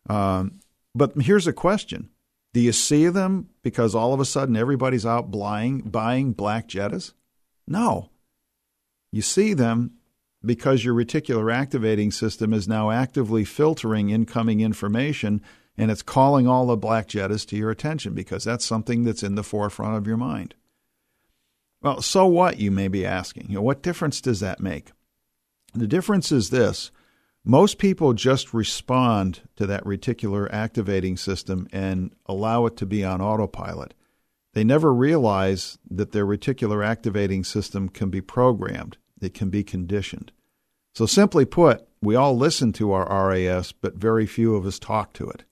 [0.09, 0.61] Um,
[0.95, 2.09] but here's a question
[2.55, 7.13] Do you see them because all of a sudden everybody's out buying, buying black Jettas?
[7.67, 8.09] No.
[9.11, 9.97] You see them
[10.43, 15.43] because your reticular activating system is now actively filtering incoming information
[15.77, 19.35] and it's calling all the black Jettas to your attention because that's something that's in
[19.35, 20.55] the forefront of your mind.
[21.85, 23.45] Well, so what, you may be asking?
[23.47, 24.91] You know, what difference does that make?
[25.75, 26.89] The difference is this
[27.43, 33.21] most people just respond to that reticular activating system and allow it to be on
[33.21, 33.93] autopilot.
[34.53, 40.31] They never realize that their reticular activating system can be programmed, it can be conditioned.
[40.95, 45.13] So, simply put, we all listen to our RAS, but very few of us talk
[45.13, 45.43] to it.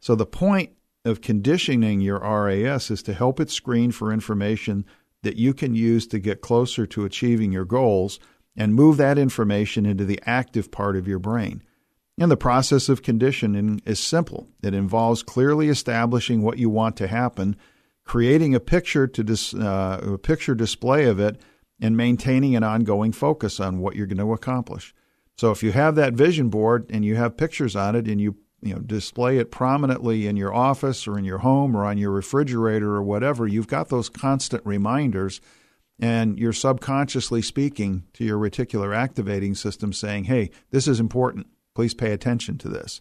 [0.00, 0.70] So, the point
[1.04, 4.86] of conditioning your RAS is to help it screen for information
[5.24, 8.20] that you can use to get closer to achieving your goals
[8.56, 11.62] and move that information into the active part of your brain.
[12.18, 14.48] And the process of conditioning is simple.
[14.62, 17.56] It involves clearly establishing what you want to happen,
[18.04, 21.40] creating a picture to dis, uh, a picture display of it,
[21.80, 24.94] and maintaining an ongoing focus on what you're going to accomplish.
[25.36, 28.36] So if you have that vision board and you have pictures on it and you
[28.64, 32.10] you know display it prominently in your office or in your home or on your
[32.10, 35.40] refrigerator or whatever you've got those constant reminders
[35.98, 41.46] and you're subconsciously speaking to your reticular activating system saying, hey, this is important.
[41.74, 43.00] Please pay attention to this.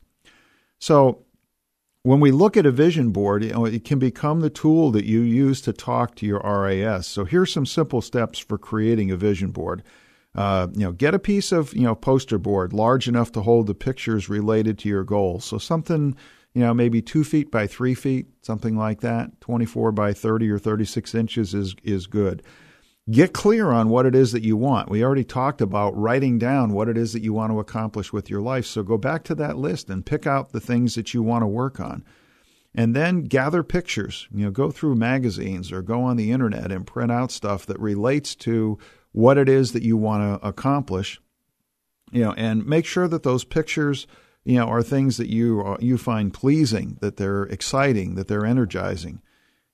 [0.80, 1.26] So,
[2.04, 5.62] when we look at a vision board, it can become the tool that you use
[5.62, 7.08] to talk to your RAS.
[7.08, 9.84] So, here's some simple steps for creating a vision board.
[10.36, 13.68] Uh, you know, get a piece of you know poster board large enough to hold
[13.68, 15.46] the pictures related to your goals.
[15.46, 16.16] So something
[16.54, 19.40] you know maybe two feet by three feet, something like that.
[19.42, 22.42] Twenty four by thirty or thirty six inches is is good.
[23.12, 24.90] Get clear on what it is that you want.
[24.90, 28.30] We already talked about writing down what it is that you want to accomplish with
[28.30, 28.66] your life.
[28.66, 31.48] So go back to that list and pick out the things that you want to
[31.48, 32.06] work on.
[32.74, 34.30] And then gather pictures.
[34.34, 37.80] You know, go through magazines or go on the internet and print out stuff that
[37.80, 38.80] relates to
[39.14, 41.20] what it is that you want to accomplish.
[42.12, 44.06] You know, and make sure that those pictures,
[44.44, 49.22] you know, are things that you you find pleasing, that they're exciting, that they're energizing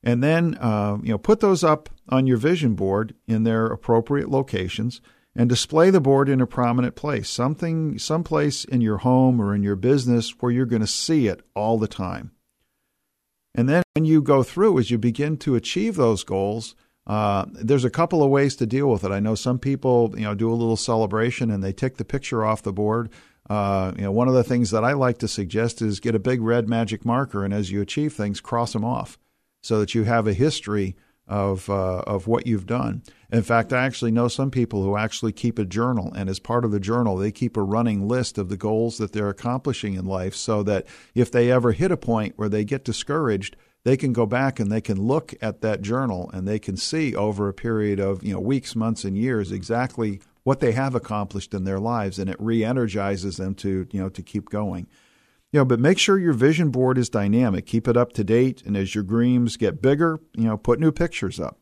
[0.04, 4.30] and then uh, you know put those up on your vision board in their appropriate
[4.30, 5.02] locations
[5.36, 9.64] and display the board in a prominent place something someplace in your home or in
[9.64, 12.32] your business where you're going to see it all the time
[13.56, 16.76] and then when you go through as you begin to achieve those goals
[17.10, 20.24] uh, there's a couple of ways to deal with it i know some people you
[20.24, 23.10] know do a little celebration and they take the picture off the board
[23.50, 26.20] uh, you know, one of the things that I like to suggest is get a
[26.20, 29.18] big red magic marker, and as you achieve things, cross them off
[29.62, 30.96] so that you have a history
[31.28, 33.04] of uh, of what you've done.
[33.32, 36.64] In fact, I actually know some people who actually keep a journal, and as part
[36.64, 40.06] of the journal, they keep a running list of the goals that they're accomplishing in
[40.06, 44.14] life, so that if they ever hit a point where they get discouraged, they can
[44.14, 47.54] go back and they can look at that journal and they can see over a
[47.54, 51.80] period of you know weeks, months, and years exactly what they have accomplished in their
[51.80, 54.88] lives, and it re-energizes them to you know to keep going.
[55.52, 57.66] You know, but make sure your vision board is dynamic.
[57.66, 60.92] Keep it up to date, and as your dreams get bigger, you know, put new
[60.92, 61.60] pictures up.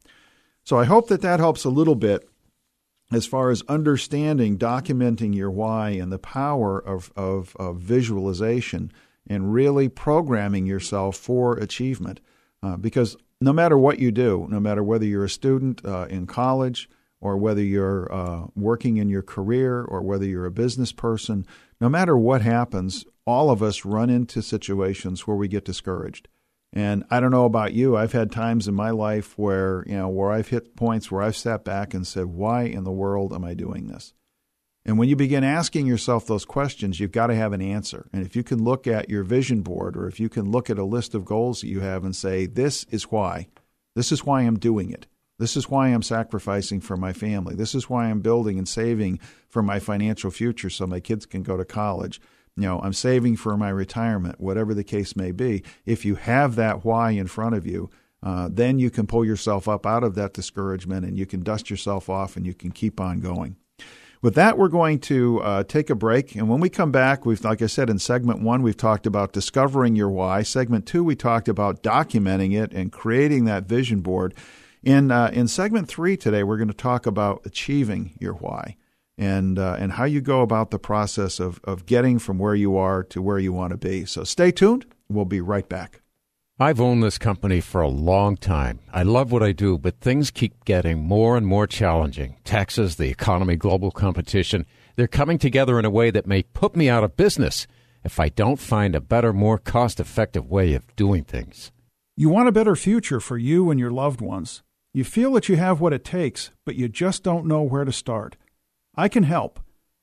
[0.63, 2.27] So I hope that that helps a little bit
[3.11, 8.91] as far as understanding, documenting your why, and the power of, of, of visualization
[9.29, 12.19] and really programming yourself for achievement.
[12.63, 16.25] Uh, because no matter what you do, no matter whether you're a student uh, in
[16.25, 21.45] college or whether you're uh, working in your career or whether you're a business person,
[21.79, 26.27] no matter what happens, all of us run into situations where we get discouraged.
[26.73, 30.09] And I don't know about you, I've had times in my life where, you know,
[30.09, 33.45] where I've hit points where I've sat back and said, "Why in the world am
[33.45, 34.13] I doing this?"
[34.87, 38.07] And when you begin asking yourself those questions, you've got to have an answer.
[38.13, 40.79] And if you can look at your vision board or if you can look at
[40.79, 43.47] a list of goals that you have and say, "This is why.
[43.95, 45.05] This is why I'm doing it."
[45.39, 47.53] This is why I'm sacrificing for my family.
[47.53, 51.43] This is why I'm building and saving for my financial future so my kids can
[51.43, 52.19] go to college
[52.57, 55.63] you know, I'm saving for my retirement, whatever the case may be.
[55.85, 57.91] If you have that why in front of you,
[58.23, 61.69] uh, then you can pull yourself up out of that discouragement and you can dust
[61.69, 63.57] yourself off and you can keep on going.
[64.21, 66.35] With that, we're going to uh, take a break.
[66.35, 69.33] And when we come back, we've, like I said, in segment one, we've talked about
[69.33, 70.43] discovering your why.
[70.43, 74.33] Segment two, we talked about documenting it and creating that vision board.
[74.83, 78.75] In, uh, in segment three today, we're going to talk about achieving your why
[79.17, 82.77] and uh, and how you go about the process of of getting from where you
[82.77, 84.05] are to where you want to be.
[84.05, 84.85] So stay tuned.
[85.09, 86.01] We'll be right back.
[86.59, 88.79] I've owned this company for a long time.
[88.91, 92.37] I love what I do, but things keep getting more and more challenging.
[92.43, 94.65] Taxes, the economy, global competition,
[94.95, 97.67] they're coming together in a way that may put me out of business
[98.03, 101.71] if I don't find a better, more cost effective way of doing things.
[102.15, 104.63] You want a better future for you and your loved ones.
[104.95, 107.91] You feel that you have what it takes, but you just don't know where to
[107.91, 108.35] start.
[108.95, 109.59] I can help.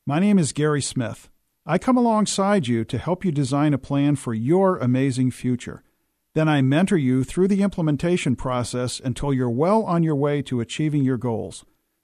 [0.07, 1.29] My name is Gary Smith.
[1.65, 5.83] I come alongside you to help you design a plan for your amazing future.
[6.35, 10.59] Then I mentor you through the implementation process until you're well on your way to
[10.59, 11.63] achieving your goals.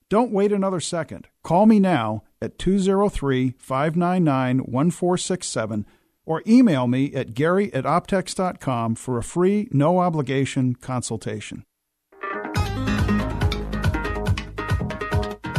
[0.09, 1.27] Don't wait another second.
[1.43, 5.85] Call me now at 203 599 1467
[6.25, 11.65] or email me at gary at optex.com for a free, no obligation consultation.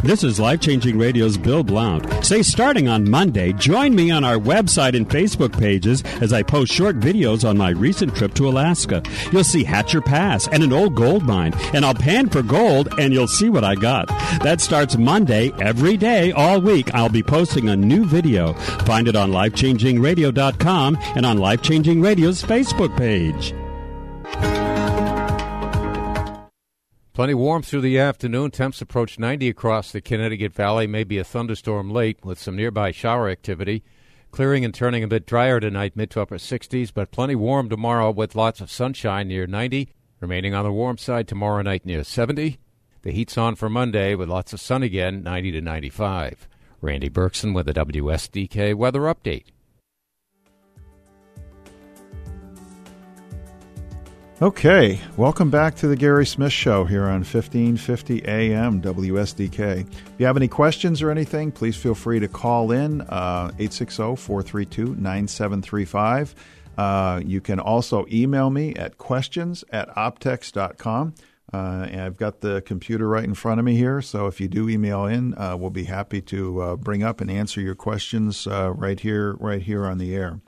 [0.02, 2.24] This is Life Changing Radio's Bill Blount.
[2.24, 6.72] Say, starting on Monday, join me on our website and Facebook pages as I post
[6.72, 9.00] short videos on my recent trip to Alaska.
[9.30, 13.14] You'll see Hatcher Pass and an old gold mine, and I'll pan for gold and
[13.14, 14.08] you'll see what I got.
[14.42, 16.92] That starts Monday, every day, all week.
[16.94, 18.54] I'll be posting a new video.
[18.84, 23.54] Find it on lifechangingradio.com and on Life Changing Radio's Facebook page.
[27.14, 28.50] Plenty warm through the afternoon.
[28.50, 30.86] Temps approach 90 across the Connecticut Valley.
[30.86, 33.84] Maybe a thunderstorm late with some nearby shower activity.
[34.30, 38.10] Clearing and turning a bit drier tonight, mid to upper 60s, but plenty warm tomorrow
[38.10, 39.92] with lots of sunshine near 90.
[40.20, 42.58] Remaining on the warm side tomorrow night near 70.
[43.02, 46.48] The heat's on for Monday with lots of sun again, 90 to 95.
[46.80, 49.48] Randy Berkson with the WSDK weather update.
[54.42, 59.82] Okay, welcome back to the Gary Smith Show here on 1550 AM WSDK.
[59.82, 64.16] If you have any questions or anything, please feel free to call in uh, 860
[64.16, 66.34] 432 9735.
[66.76, 71.14] Uh, you can also email me at questions at optex.com.
[71.54, 74.48] Uh, and I've got the computer right in front of me here, so if you
[74.48, 78.48] do email in, uh, we'll be happy to uh, bring up and answer your questions
[78.48, 80.40] uh, right here, right here on the air.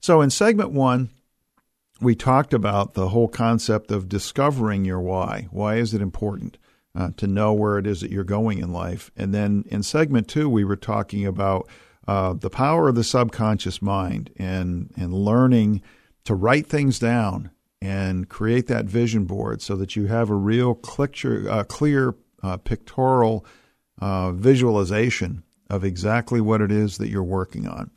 [0.00, 1.08] So in segment one,
[2.00, 5.48] we talked about the whole concept of discovering your why.
[5.50, 6.58] Why is it important
[6.94, 9.10] uh, to know where it is that you're going in life?
[9.16, 11.68] And then in segment two, we were talking about
[12.06, 15.82] uh, the power of the subconscious mind and and learning
[16.24, 20.74] to write things down and create that vision board so that you have a real
[20.74, 23.44] clear, uh, clear uh, pictorial
[24.00, 27.90] uh, visualization of exactly what it is that you're working on.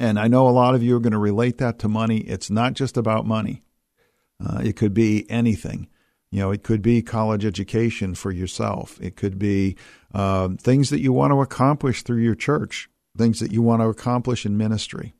[0.00, 2.18] And I know a lot of you are going to relate that to money.
[2.18, 3.62] It's not just about money.
[4.44, 5.88] Uh, it could be anything.
[6.30, 8.98] You know, it could be college education for yourself.
[9.00, 9.76] It could be
[10.12, 13.88] uh, things that you want to accomplish through your church, things that you want to
[13.88, 15.14] accomplish in ministry.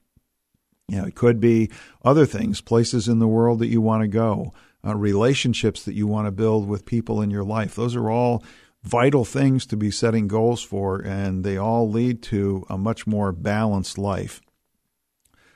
[0.88, 1.70] You know, it could be
[2.04, 4.52] other things, places in the world that you want to go,
[4.84, 7.76] uh, relationships that you want to build with people in your life.
[7.76, 8.42] Those are all
[8.82, 13.32] vital things to be setting goals for, and they all lead to a much more
[13.32, 14.42] balanced life.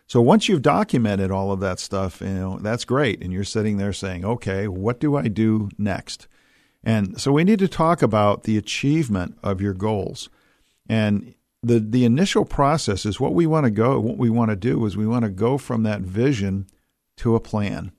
[0.09, 3.23] So once you've documented all of that stuff, you know, that's great.
[3.23, 6.27] And you're sitting there saying, okay, what do I do next?
[6.83, 10.31] And so we need to talk about the achievement of your goals.
[10.89, 14.57] And the the initial process is what we want to go what we want to
[14.57, 16.67] do is we want to go from that vision
[17.17, 17.93] to a plan.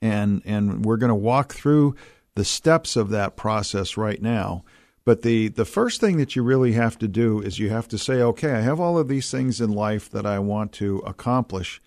[0.00, 1.96] And and we're going to walk through
[2.36, 4.62] the steps of that process right now.
[5.04, 7.98] But the, the first thing that you really have to do is you have to
[7.98, 11.80] say, okay, I have all of these things in life that I want to accomplish.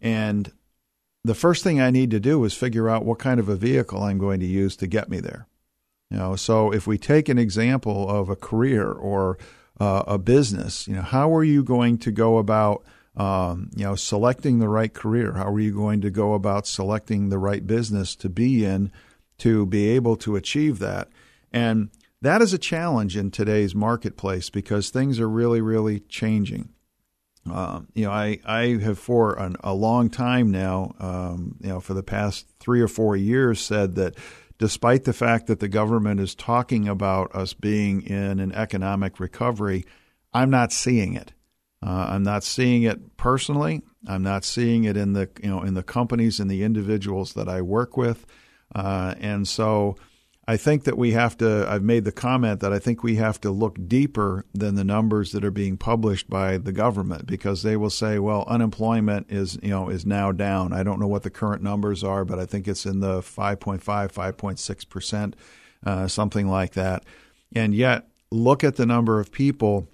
[0.00, 0.52] And
[1.24, 4.02] the first thing I need to do is figure out what kind of a vehicle
[4.02, 5.46] I'm going to use to get me there.
[6.10, 9.38] You know, so if we take an example of a career or
[9.80, 12.84] uh, a business, you know, how are you going to go about,
[13.16, 15.32] um, you know, selecting the right career?
[15.32, 18.90] How are you going to go about selecting the right business to be in
[19.38, 21.08] to be able to achieve that?
[21.52, 21.90] And
[22.22, 26.70] that is a challenge in today's marketplace because things are really, really changing.
[27.50, 31.80] Um, you know, I, I have for an, a long time now, um, you know,
[31.80, 34.16] for the past three or four years, said that
[34.58, 39.84] despite the fact that the government is talking about us being in an economic recovery,
[40.32, 41.32] I'm not seeing it.
[41.84, 43.82] Uh, I'm not seeing it personally.
[44.06, 47.48] I'm not seeing it in the you know in the companies and the individuals that
[47.48, 48.24] I work with,
[48.72, 49.96] uh, and so
[50.46, 53.40] I think that we have to, I've made the comment that I think we have
[53.42, 57.76] to look deeper than the numbers that are being published by the government because they
[57.76, 60.72] will say, well, unemployment is, you know, is now down.
[60.72, 63.80] I don't know what the current numbers are, but I think it's in the 5.5,
[63.80, 65.34] 5.6%,
[65.86, 67.04] uh, something like that.
[67.54, 69.86] And yet, look at the number of people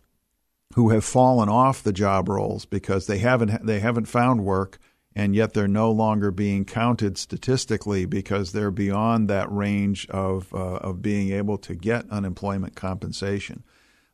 [0.74, 4.78] who have fallen off the job rolls because they haven't, they haven't found work
[5.18, 10.76] and yet they're no longer being counted statistically because they're beyond that range of, uh,
[10.76, 13.64] of being able to get unemployment compensation.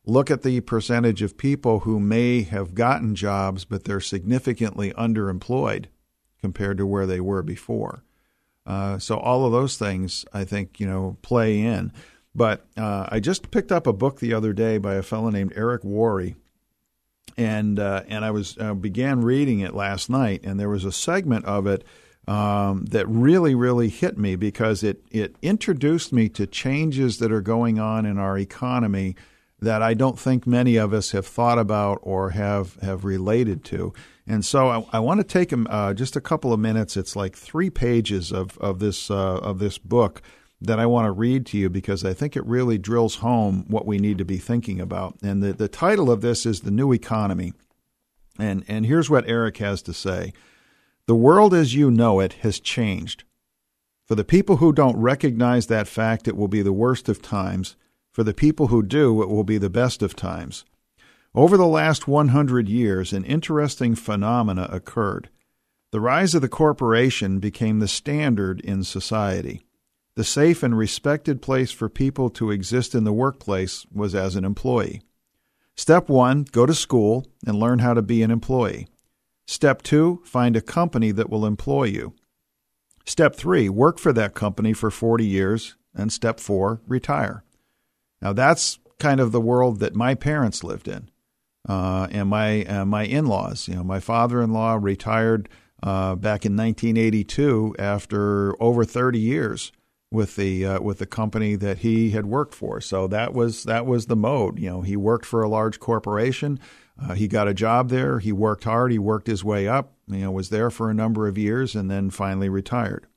[0.07, 5.85] Look at the percentage of people who may have gotten jobs, but they're significantly underemployed
[6.41, 8.03] compared to where they were before.
[8.65, 11.91] Uh, so all of those things, I think, you know, play in.
[12.33, 15.53] But uh, I just picked up a book the other day by a fellow named
[15.55, 16.35] Eric Worre,
[17.37, 20.91] and uh, and I was uh, began reading it last night, and there was a
[20.91, 21.83] segment of it
[22.27, 27.41] um, that really really hit me because it it introduced me to changes that are
[27.41, 29.15] going on in our economy
[29.61, 33.93] that I don't think many of us have thought about or have have related to.
[34.27, 36.97] And so I, I want to take uh, just a couple of minutes.
[36.97, 40.21] It's like three pages of of this uh, of this book
[40.65, 43.85] that I want to read to you because I think it really drills home what
[43.85, 45.15] we need to be thinking about.
[45.21, 47.53] And the, the title of this is The New Economy.
[48.37, 50.33] And, and here's what Eric has to say
[51.07, 53.23] The world as you know it has changed.
[54.05, 57.75] For the people who don't recognize that fact, it will be the worst of times.
[58.11, 60.63] For the people who do, it will be the best of times.
[61.33, 65.29] Over the last 100 years, an interesting phenomena occurred.
[65.91, 69.64] The rise of the corporation became the standard in society.
[70.15, 74.45] The safe and respected place for people to exist in the workplace was as an
[74.45, 75.01] employee.
[75.75, 78.87] Step one, go to school and learn how to be an employee.
[79.45, 82.13] Step two, find a company that will employ you.
[83.05, 87.43] Step three, work for that company for 40 years And step four, retire.
[88.21, 91.09] Now, that's kind of the world that my parents lived in.
[91.67, 93.67] Uh, and my uh, my in-laws.
[93.67, 95.47] You know, my father-in-law retired
[95.81, 99.71] uh, back in 1982 after over 30 years
[100.11, 102.79] with the uh, with the company that he had worked for.
[102.81, 104.59] So that was that was the mode.
[104.59, 106.59] You know, he worked for a large corporation.
[107.01, 108.19] Uh, he got a job there.
[108.19, 108.91] He worked hard.
[108.91, 109.93] He worked his way up.
[110.07, 113.07] You know, was there for a number of years and then finally retired.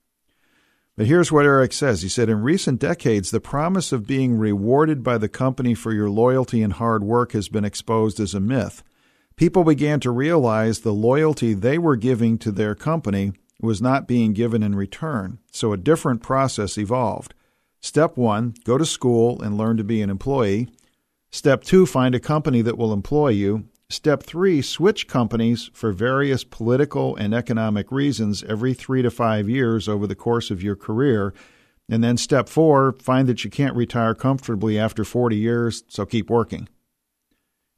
[0.96, 2.02] But here's what Eric says.
[2.02, 6.10] He said, In recent decades, the promise of being rewarded by the company for your
[6.10, 8.82] loyalty and hard work has been exposed as a myth.
[9.36, 14.32] People began to realize the loyalty they were giving to their company was not being
[14.32, 17.34] given in return, so a different process evolved.
[17.80, 20.68] Step one, go to school and learn to be an employee.
[21.30, 23.64] Step two, find a company that will employ you.
[23.90, 29.88] Step three, switch companies for various political and economic reasons every three to five years
[29.88, 31.32] over the course of your career.
[31.88, 36.28] And then step four, find that you can't retire comfortably after 40 years, so keep
[36.28, 36.68] working.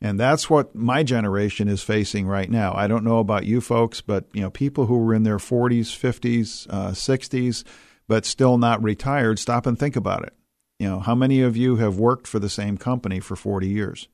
[0.03, 2.75] And that's what my generation is facing right now.
[2.75, 5.89] I don't know about you folks, but you know, people who were in their 40s,
[5.89, 7.65] 50s, uh, 60s,
[8.09, 10.33] but still not retired, stop and think about it.
[10.79, 14.09] You know, how many of you have worked for the same company for 40 years?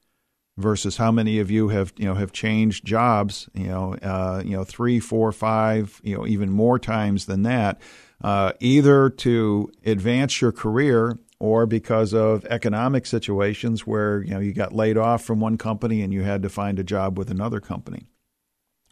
[0.58, 4.56] versus how many of you have you know have changed jobs you know uh, you
[4.56, 7.80] know three four five you know even more times than that
[8.22, 14.52] uh, either to advance your career or because of economic situations where you know you
[14.52, 17.60] got laid off from one company and you had to find a job with another
[17.60, 18.06] company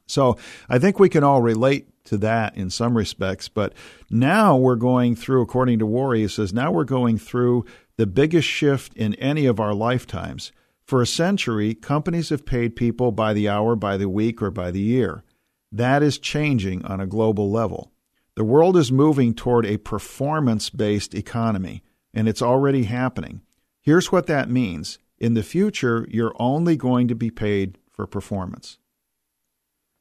[0.07, 0.37] so
[0.69, 3.49] I think we can all relate to that in some respects.
[3.49, 3.73] But
[4.11, 7.65] now we're going through, according to Worre, he says, now we're going through
[7.97, 10.53] the biggest shift in any of our lifetimes.
[10.85, 14.71] For a century, companies have paid people by the hour, by the week, or by
[14.71, 15.25] the year.
[15.73, 17.91] That is changing on a global level.
[18.37, 21.83] The world is moving toward a performance based economy,
[22.15, 23.43] and it's already happening.
[23.81, 28.79] Here's what that means in the future, you're only going to be paid for performance.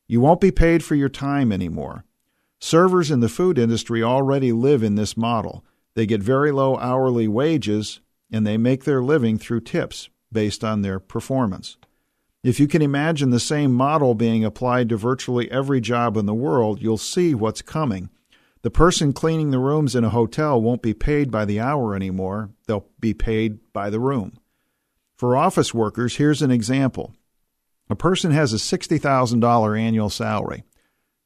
[0.08, 2.04] You won't be paid for your time anymore.
[2.60, 5.66] Servers in the food industry already live in this model.
[5.96, 8.00] They get very low hourly wages
[8.32, 11.78] and they make their living through tips based on their performance.
[12.44, 16.34] If you can imagine the same model being applied to virtually every job in the
[16.34, 18.10] world, you'll see what's coming.
[18.64, 22.52] The person cleaning the rooms in a hotel won't be paid by the hour anymore,
[22.66, 24.38] they'll be paid by the room.
[25.18, 27.14] For office workers, here's an example.
[27.90, 30.64] A person has a $60,000 annual salary.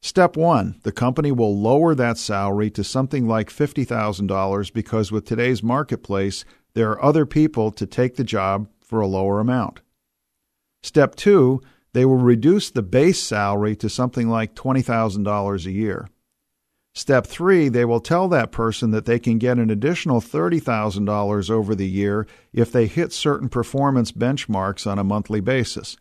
[0.02, 5.62] Step one, the company will lower that salary to something like $50,000 because with today's
[5.62, 9.82] marketplace, there are other people to take the job for a lower amount.
[10.82, 11.62] Step two,
[11.94, 16.08] they will reduce the base salary to something like $20,000 a year.
[16.98, 21.76] Step three, they will tell that person that they can get an additional $30,000 over
[21.76, 25.96] the year if they hit certain performance benchmarks on a monthly basis.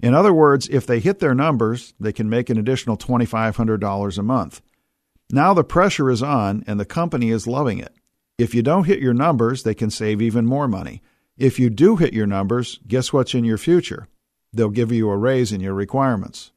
[0.00, 4.22] In other words, if they hit their numbers, they can make an additional $2,500 a
[4.22, 4.62] month.
[5.30, 7.94] Now the pressure is on and the company is loving it.
[8.38, 11.02] If you don't hit your numbers, they can save even more money.
[11.36, 14.08] If you do hit your numbers, guess what's in your future?
[14.54, 16.50] They'll give you a raise in your requirements.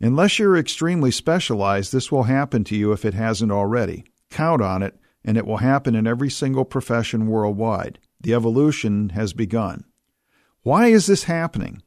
[0.00, 4.04] Unless you're extremely specialized, this will happen to you if it hasn't already.
[4.30, 7.98] Count on it, and it will happen in every single profession worldwide.
[8.20, 9.84] The evolution has begun.
[10.62, 11.82] Why is this happening?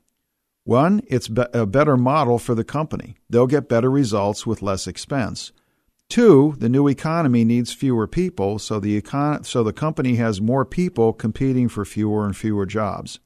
[0.64, 3.16] One, it's a better model for the company.
[3.30, 5.52] They'll get better results with less expense.
[6.10, 10.66] Two, the new economy needs fewer people, so the, econ- so the company has more
[10.66, 13.20] people competing for fewer and fewer jobs.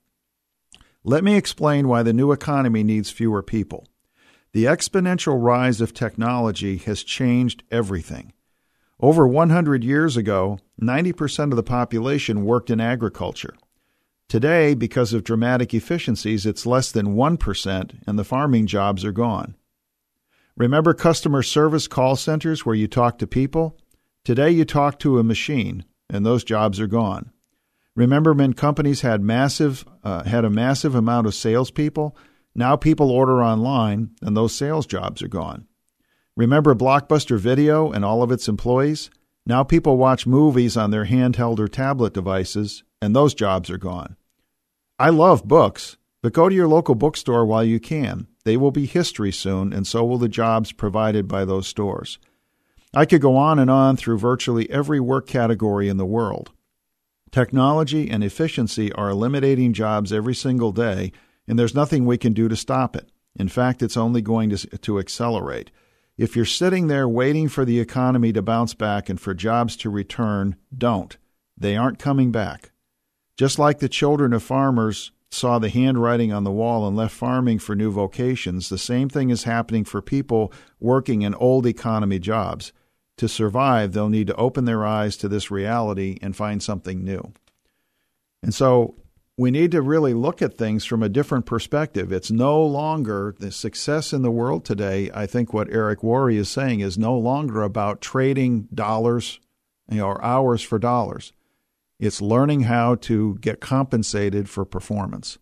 [1.04, 3.88] Let me explain why the new economy needs fewer people.
[4.56, 8.32] The exponential rise of technology has changed everything.
[9.02, 13.54] Over 100 years ago, 90% of the population worked in agriculture.
[14.30, 19.56] Today, because of dramatic efficiencies, it's less than 1%, and the farming jobs are gone.
[20.56, 23.78] Remember customer service call centers where you talk to people?
[24.24, 27.30] Today you talk to a machine, and those jobs are gone.
[27.94, 32.16] Remember when companies had massive uh, had a massive amount of salespeople?
[32.56, 35.68] Now people order online, and those sales jobs are gone.
[36.38, 39.10] Remember Blockbuster Video and all of its employees?
[39.46, 44.16] Now people watch movies on their handheld or tablet devices, and those jobs are gone.
[44.98, 48.28] I love books, but go to your local bookstore while you can.
[48.46, 52.20] They will be history soon, and so will the jobs provided by those stores.
[52.94, 56.52] I could go on and on through virtually every work category in the world.
[57.32, 61.12] Technology and efficiency are eliminating jobs every single day,
[61.48, 63.10] and there's nothing we can do to stop it.
[63.36, 65.72] In fact, it's only going to, to accelerate.
[66.18, 69.90] If you're sitting there waiting for the economy to bounce back and for jobs to
[69.90, 71.18] return, don't.
[71.58, 72.72] They aren't coming back.
[73.38, 77.60] Just like the children of farmers saw the handwriting on the wall and left farming
[77.60, 82.72] for new vocations, the same thing is happening for people working in old economy jobs.
[83.18, 87.34] To survive, they'll need to open their eyes to this reality and find something new.
[88.42, 88.96] And so
[89.38, 92.12] we need to really look at things from a different perspective.
[92.12, 95.12] It's no longer the success in the world today.
[95.14, 99.40] I think what Eric Worre is saying is no longer about trading dollars
[99.90, 101.34] you know, or hours for dollars.
[102.00, 105.38] It's learning how to get compensated for performance.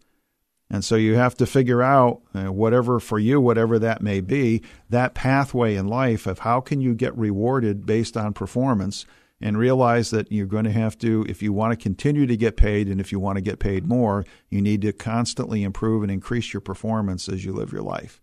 [0.70, 4.64] And so you have to figure out uh, whatever for you, whatever that may be,
[4.90, 9.06] that pathway in life of how can you get rewarded based on performance
[9.44, 12.56] and realize that you're going to have to, if you want to continue to get
[12.56, 16.10] paid and if you want to get paid more, you need to constantly improve and
[16.10, 18.22] increase your performance as you live your life.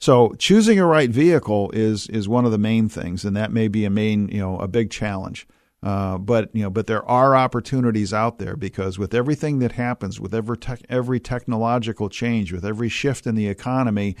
[0.00, 3.68] So choosing a right vehicle is is one of the main things, and that may
[3.68, 5.46] be a main you know a big challenge.
[5.80, 10.20] Uh, but you know, but there are opportunities out there because with everything that happens,
[10.20, 10.56] with every
[10.88, 14.16] every technological change, with every shift in the economy,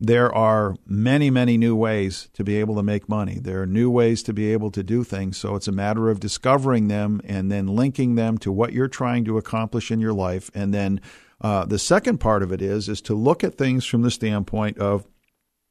[0.00, 3.38] there are many, many new ways to be able to make money.
[3.40, 5.36] There are new ways to be able to do things.
[5.36, 9.24] So it's a matter of discovering them and then linking them to what you're trying
[9.24, 10.50] to accomplish in your life.
[10.54, 11.00] And then
[11.40, 14.78] uh, the second part of it is is to look at things from the standpoint
[14.78, 15.06] of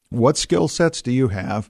[0.09, 1.69] what skill sets do you have,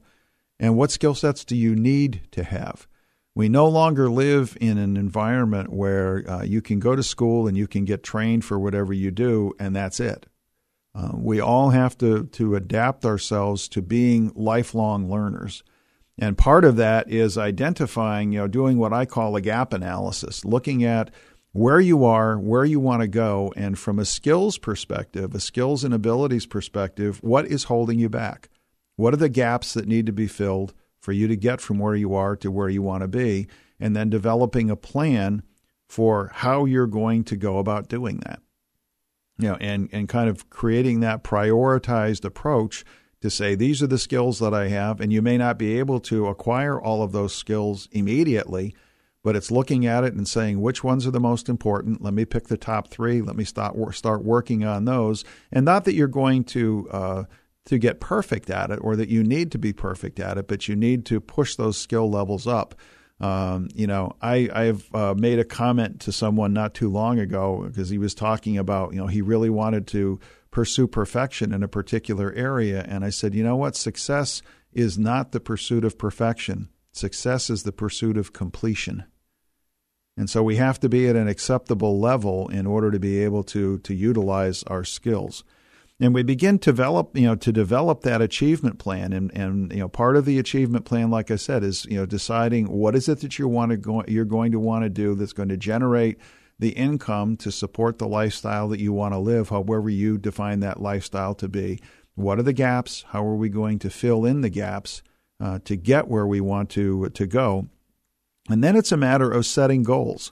[0.60, 2.88] and what skill sets do you need to have.
[3.34, 7.56] We no longer live in an environment where uh, you can go to school and
[7.56, 10.28] you can get trained for whatever you do, and that's it.
[10.98, 15.62] Uh, we all have to, to adapt ourselves to being lifelong learners.
[16.18, 20.44] And part of that is identifying, you know, doing what I call a gap analysis,
[20.44, 21.12] looking at
[21.52, 25.84] where you are, where you want to go, and from a skills perspective, a skills
[25.84, 28.50] and abilities perspective, what is holding you back?
[28.96, 31.96] What are the gaps that need to be filled for you to get from where
[31.96, 33.48] you are to where you want to be?
[33.80, 35.44] And then developing a plan
[35.88, 38.42] for how you're going to go about doing that
[39.38, 42.84] you know, and, and kind of creating that prioritized approach
[43.22, 46.00] to say these are the skills that I have, and you may not be able
[46.02, 48.76] to acquire all of those skills immediately,
[49.24, 52.02] but it's looking at it and saying which ones are the most important.
[52.02, 53.22] Let me pick the top three.
[53.22, 56.88] Let me start start working on those, and not that you're going to.
[56.92, 57.24] Uh,
[57.66, 60.70] to get perfect at it, or that you need to be perfect at it, but
[60.70, 62.74] you need to push those skill levels up.
[63.20, 67.64] Um, you know, I I've uh, made a comment to someone not too long ago
[67.68, 70.20] because he was talking about you know he really wanted to
[70.52, 74.42] pursue perfection in a particular area, and I said, you know what, success
[74.72, 76.70] is not the pursuit of perfection.
[76.92, 79.06] Success is the pursuit of completion.
[80.16, 83.44] And so we have to be at an acceptable level in order to be able
[83.46, 85.44] to to utilize our skills
[86.00, 89.14] and we begin to develop you know to develop that achievement plan.
[89.14, 92.06] And and you know part of the achievement plan like i said is you know
[92.06, 95.16] deciding what is it that you want to go you're going to want to do
[95.16, 96.18] that's going to generate
[96.60, 100.82] the income to support the lifestyle that you want to live however you define that
[100.82, 101.80] lifestyle to be.
[102.16, 103.06] What are the gaps?
[103.10, 105.04] How are we going to fill in the gaps
[105.40, 107.68] uh, to get where we want to to go?
[108.50, 110.32] And then it's a matter of setting goals.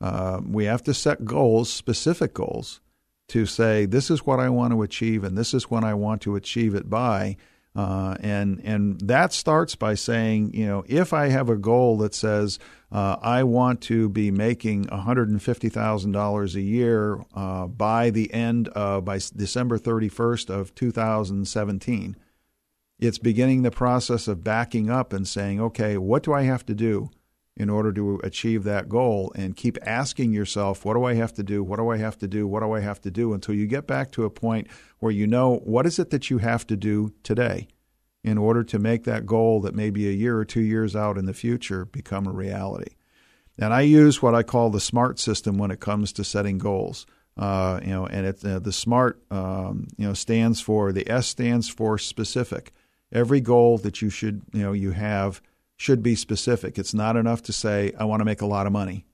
[0.00, 2.80] Uh, we have to set goals specific goals
[3.28, 6.22] to say this is what I want to achieve and this is when I want
[6.22, 7.36] to achieve it by.
[7.76, 12.14] Uh, and and that starts by saying, you know, if I have a goal that
[12.14, 12.60] says
[12.92, 17.66] uh, I want to be making one hundred and fifty thousand dollars a year uh,
[17.66, 22.16] by the end of by December thirty first of two thousand seventeen,
[23.00, 26.74] it's beginning the process of backing up and saying, okay, what do I have to
[26.76, 27.10] do
[27.56, 31.42] in order to achieve that goal and keep asking yourself, what do I have to
[31.42, 31.62] do?
[31.62, 32.48] What do I have to do?
[32.48, 33.32] What do I have to do?
[33.32, 34.66] Until you get back to a point
[34.98, 37.68] where you know what is it that you have to do today
[38.24, 41.16] in order to make that goal that may be a year or two years out
[41.16, 42.96] in the future become a reality.
[43.56, 47.06] And I use what I call the SMART system when it comes to setting goals.
[47.36, 51.26] Uh, you know, and it, uh, the SMART, um, you know, stands for the S
[51.26, 52.72] stands for specific.
[53.12, 55.40] Every goal that you should, you know, you have–
[55.76, 56.78] should be specific.
[56.78, 59.06] It's not enough to say, I want to make a lot of money.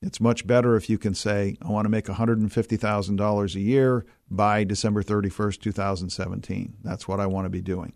[0.00, 4.62] It's much better if you can say, I want to make $150,000 a year by
[4.62, 6.76] December 31st, 2017.
[6.84, 7.94] That's what I want to be doing.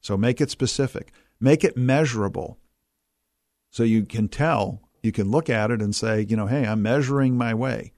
[0.00, 2.58] So make it specific, make it measurable.
[3.70, 6.82] So you can tell, you can look at it and say, you know, hey, I'm
[6.82, 7.92] measuring my way.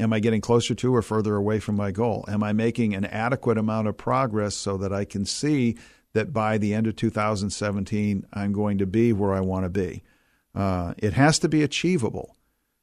[0.00, 2.24] Am I getting closer to or further away from my goal?
[2.28, 5.76] Am I making an adequate amount of progress so that I can see
[6.14, 10.02] that by the end of 2017, I'm going to be where I want to be.
[10.54, 12.36] Uh, it has to be achievable.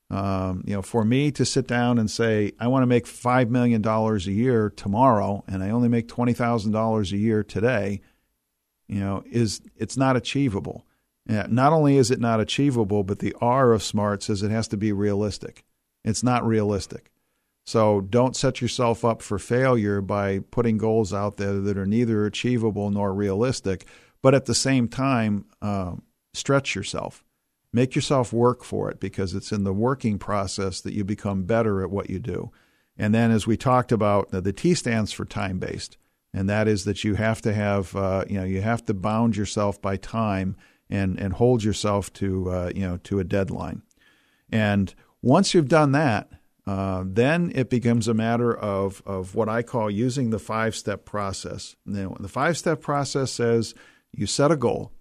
[0.10, 3.50] Um, you know, for me to sit down and say I want to make five
[3.50, 8.02] million dollars a year tomorrow, and I only make twenty thousand dollars a year today,
[8.88, 10.86] you know, is it's not achievable.
[11.28, 14.78] not only is it not achievable, but the R of SMART says it has to
[14.78, 15.66] be realistic.
[16.04, 17.12] It's not realistic.
[17.66, 22.26] So don't set yourself up for failure by putting goals out there that are neither
[22.26, 23.86] achievable nor realistic,
[24.22, 25.96] but at the same time, uh,
[26.34, 27.24] stretch yourself.
[27.74, 31.84] Make yourself work for it because it's in the working process that you become better
[31.84, 32.52] at what you do.
[32.98, 35.98] And then, as we talked about, the T stands for time based,
[36.34, 39.36] and that is that you have to have, uh, you know, you have to bound
[39.36, 40.56] yourself by time
[40.90, 43.82] and and hold yourself to, uh, you know, to a deadline.
[44.50, 46.30] And once you've done that,
[46.68, 51.06] uh, then it becomes a matter of, of what I call using the five step
[51.06, 51.76] process.
[51.86, 53.76] Now, the five step process says
[54.12, 54.92] you set a goal,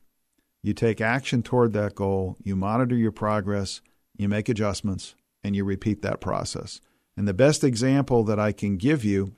[0.62, 3.80] you take action toward that goal, you monitor your progress,
[4.16, 6.80] you make adjustments, and you repeat that process.
[7.16, 9.34] And the best example that I can give you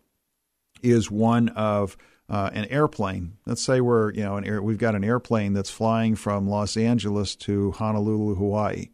[0.82, 1.96] is one of
[2.28, 3.36] uh, an airplane.
[3.46, 7.36] Let's say we're you know air, we've got an airplane that's flying from Los Angeles
[7.36, 8.88] to Honolulu, Hawaii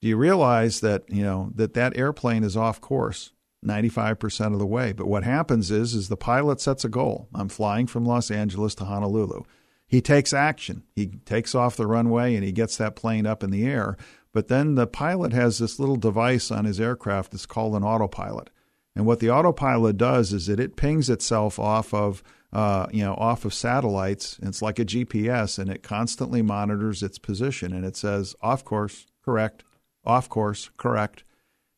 [0.00, 3.32] do you realize that you know that that airplane is off course
[3.64, 4.92] 95% of the way?
[4.92, 7.28] But what happens is is the pilot sets a goal.
[7.34, 9.42] I'm flying from los angeles to honolulu.
[9.86, 10.84] He takes action.
[10.94, 13.96] He takes off the runway and he gets that plane up in the air.
[14.32, 18.50] But then the pilot has this little device on his aircraft that's called an autopilot.
[18.94, 22.22] And what the autopilot does is that it pings itself off of
[22.52, 24.38] uh, you know off of satellites.
[24.42, 29.06] It's like a gps and it constantly monitors its position and it says off course
[29.24, 29.62] correct
[30.04, 31.24] off course, correct.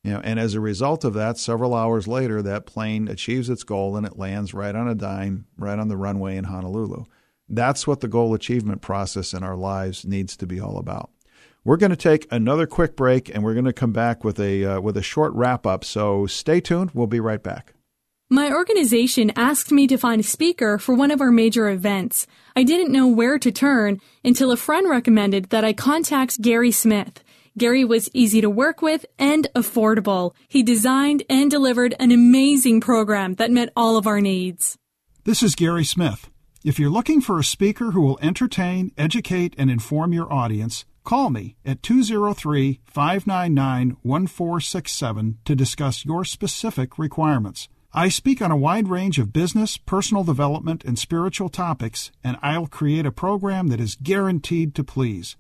[0.05, 3.63] You know, and as a result of that, several hours later, that plane achieves its
[3.63, 7.05] goal and it lands right on a dime, right on the runway in Honolulu.
[7.49, 11.11] That's what the goal achievement process in our lives needs to be all about.
[11.65, 14.65] We're going to take another quick break, and we're going to come back with a
[14.65, 15.85] uh, with a short wrap up.
[15.85, 16.91] So stay tuned.
[16.93, 17.75] We'll be right back.
[18.29, 22.27] My organization asked me to find a speaker for one of our major events.
[22.57, 27.23] I didn't know where to turn until a friend recommended that I contact Gary Smith.
[27.59, 30.35] Gary was easy to work with and affordable.
[30.49, 34.79] He designed and delivered an amazing program that met all of our needs.
[35.25, 36.31] This is Gary Smith.
[36.65, 41.29] If you're looking for a speaker who will entertain, educate, and inform your audience, call
[41.29, 47.69] me at 203 599 1467 to discuss your specific requirements.
[47.93, 52.67] I speak on a wide range of business, personal development, and spiritual topics, and I'll
[52.67, 55.37] create a program that is guaranteed to please.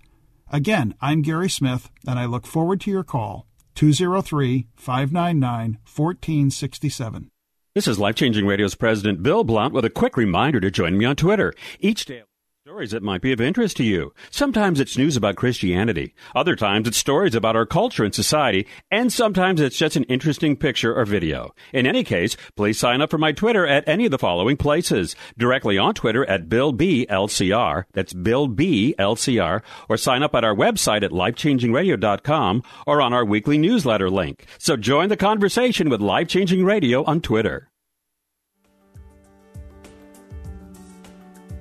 [0.54, 3.46] Again, I'm Gary Smith, and I look forward to your call.
[3.74, 7.30] 203 599 1467.
[7.74, 11.06] This is Life Changing Radio's President Bill Blount with a quick reminder to join me
[11.06, 11.54] on Twitter.
[11.80, 12.24] Each day,
[12.72, 14.14] Stories that might be of interest to you.
[14.30, 16.14] Sometimes it's news about Christianity.
[16.34, 18.66] Other times it's stories about our culture and society.
[18.90, 21.54] And sometimes it's just an interesting picture or video.
[21.74, 25.14] In any case, please sign up for my Twitter at any of the following places.
[25.36, 27.84] Directly on Twitter at BillBLCR.
[27.92, 29.62] That's BillBLCR.
[29.90, 34.46] Or sign up at our website at lifechangingradio.com or on our weekly newsletter link.
[34.56, 37.68] So join the conversation with Life Changing Radio on Twitter.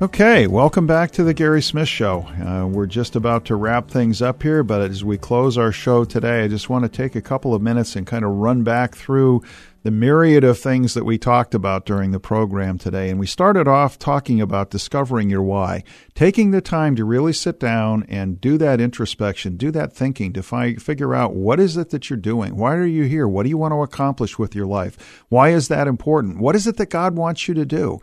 [0.01, 2.21] Okay, welcome back to the Gary Smith Show.
[2.43, 6.05] Uh, we're just about to wrap things up here, but as we close our show
[6.05, 8.95] today, I just want to take a couple of minutes and kind of run back
[8.95, 9.43] through
[9.83, 13.11] the myriad of things that we talked about during the program today.
[13.11, 15.83] And we started off talking about discovering your why,
[16.15, 20.41] taking the time to really sit down and do that introspection, do that thinking to
[20.41, 22.55] fi- figure out what is it that you're doing?
[22.55, 23.27] Why are you here?
[23.27, 25.23] What do you want to accomplish with your life?
[25.29, 26.39] Why is that important?
[26.39, 27.99] What is it that God wants you to do?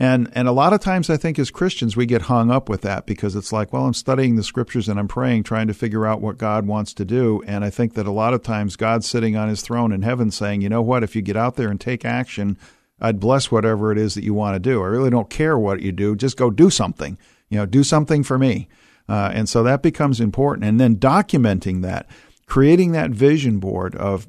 [0.00, 2.80] And and a lot of times I think as Christians we get hung up with
[2.80, 6.06] that because it's like, well, I'm studying the scriptures and I'm praying trying to figure
[6.06, 9.06] out what God wants to do, and I think that a lot of times God's
[9.06, 11.04] sitting on his throne in heaven saying, "You know what?
[11.04, 12.56] If you get out there and take action,
[12.98, 14.82] I'd bless whatever it is that you want to do.
[14.82, 16.16] I really don't care what you do.
[16.16, 17.18] Just go do something.
[17.50, 18.68] You know, do something for me."
[19.06, 20.64] Uh, and so that becomes important.
[20.64, 22.08] And then documenting that,
[22.46, 24.28] creating that vision board of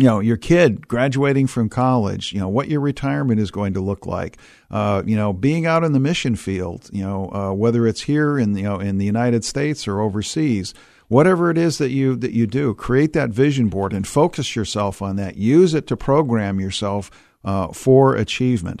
[0.00, 3.80] you know your kid graduating from college you know what your retirement is going to
[3.80, 4.38] look like
[4.70, 8.38] uh, you know being out in the mission field you know uh, whether it's here
[8.38, 10.74] in you know in the United States or overseas
[11.10, 15.02] whatever it is that you that you do create that vision board and focus yourself
[15.02, 15.36] on that.
[15.36, 17.10] Use it to program yourself
[17.44, 18.80] uh, for achievement.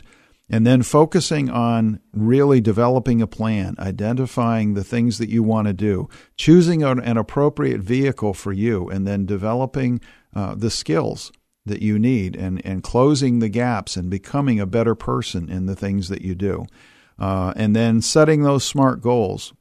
[0.52, 5.72] And then focusing on really developing a plan, identifying the things that you want to
[5.72, 10.00] do, choosing an, appropriate vehicle for you, and then developing
[10.34, 11.32] uh, the skills
[11.66, 15.76] that you need and, and closing the gaps and becoming a better person in the
[15.76, 16.66] things that you do.
[17.18, 19.52] Uh, and then setting those smart goals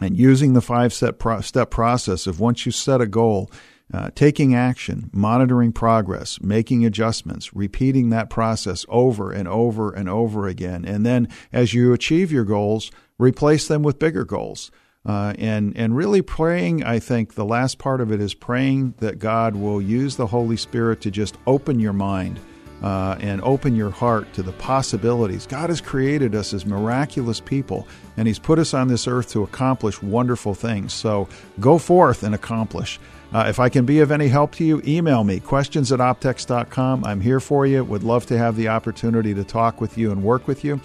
[0.00, 3.50] and using the five step, pro- step process of once you set a goal,
[3.92, 10.46] uh, taking action, monitoring progress, making adjustments, repeating that process over and over and over
[10.46, 10.84] again.
[10.84, 14.70] And then as you achieve your goals, replace them with bigger goals.
[15.06, 16.82] Uh, and and really praying.
[16.82, 20.56] I think the last part of it is praying that God will use the Holy
[20.56, 22.40] Spirit to just open your mind
[22.84, 25.46] uh, and open your heart to the possibilities.
[25.46, 29.42] God has created us as miraculous people, and He's put us on this earth to
[29.42, 30.92] accomplish wonderful things.
[30.92, 31.28] So
[31.60, 33.00] go forth and accomplish.
[33.32, 37.04] Uh, if I can be of any help to you, email me, questions at optex.com.
[37.04, 37.82] I'm here for you.
[37.84, 40.80] Would love to have the opportunity to talk with you and work with you.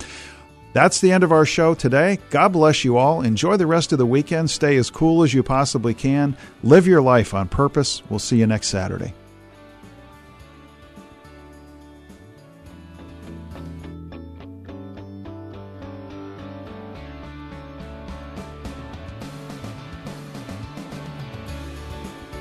[0.74, 2.20] That's the end of our show today.
[2.30, 3.22] God bless you all.
[3.22, 4.50] Enjoy the rest of the weekend.
[4.52, 6.38] Stay as cool as you possibly can.
[6.64, 8.04] Live your life on purpose.
[8.10, 9.14] We'll see you next Saturday.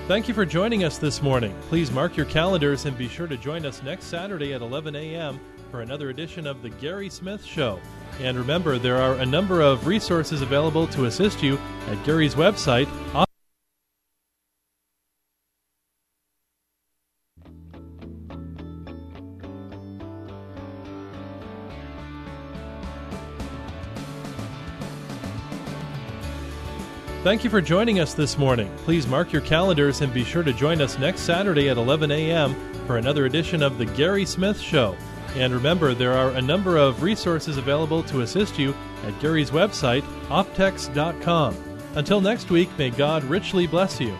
[0.08, 1.54] Thank you for joining us this morning.
[1.68, 5.38] Please mark your calendars and be sure to join us next Saturday at 11 a.m.
[5.70, 7.80] for another edition of The Gary Smith Show.
[8.20, 11.58] And remember, there are a number of resources available to assist you
[11.88, 12.88] at Gary's website.
[27.24, 28.74] Thank you for joining us this morning.
[28.84, 32.54] Please mark your calendars and be sure to join us next Saturday at 11 a.m.
[32.86, 34.96] for another edition of The Gary Smith Show.
[35.36, 38.74] And remember, there are a number of resources available to assist you
[39.04, 41.56] at Gary's website, optex.com.
[41.94, 44.16] Until next week, may God richly bless you.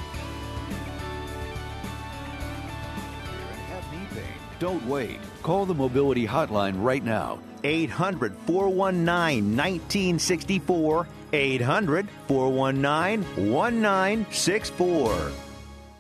[4.59, 5.21] Don't wait.
[5.43, 7.39] Call the Mobility Hotline right now.
[7.63, 11.09] 800 419 1964.
[11.33, 15.48] 800 419 1964.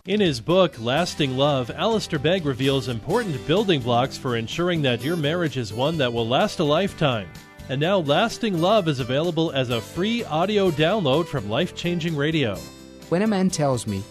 [0.09, 5.17] In his book, Lasting Love, Alistair Begg reveals important building blocks for ensuring that your
[5.17, 7.29] marriage is one that will last a lifetime.
[7.69, 12.57] And now, Lasting Love is available as a free audio download from Life Changing Radio.
[13.11, 14.03] When a man tells me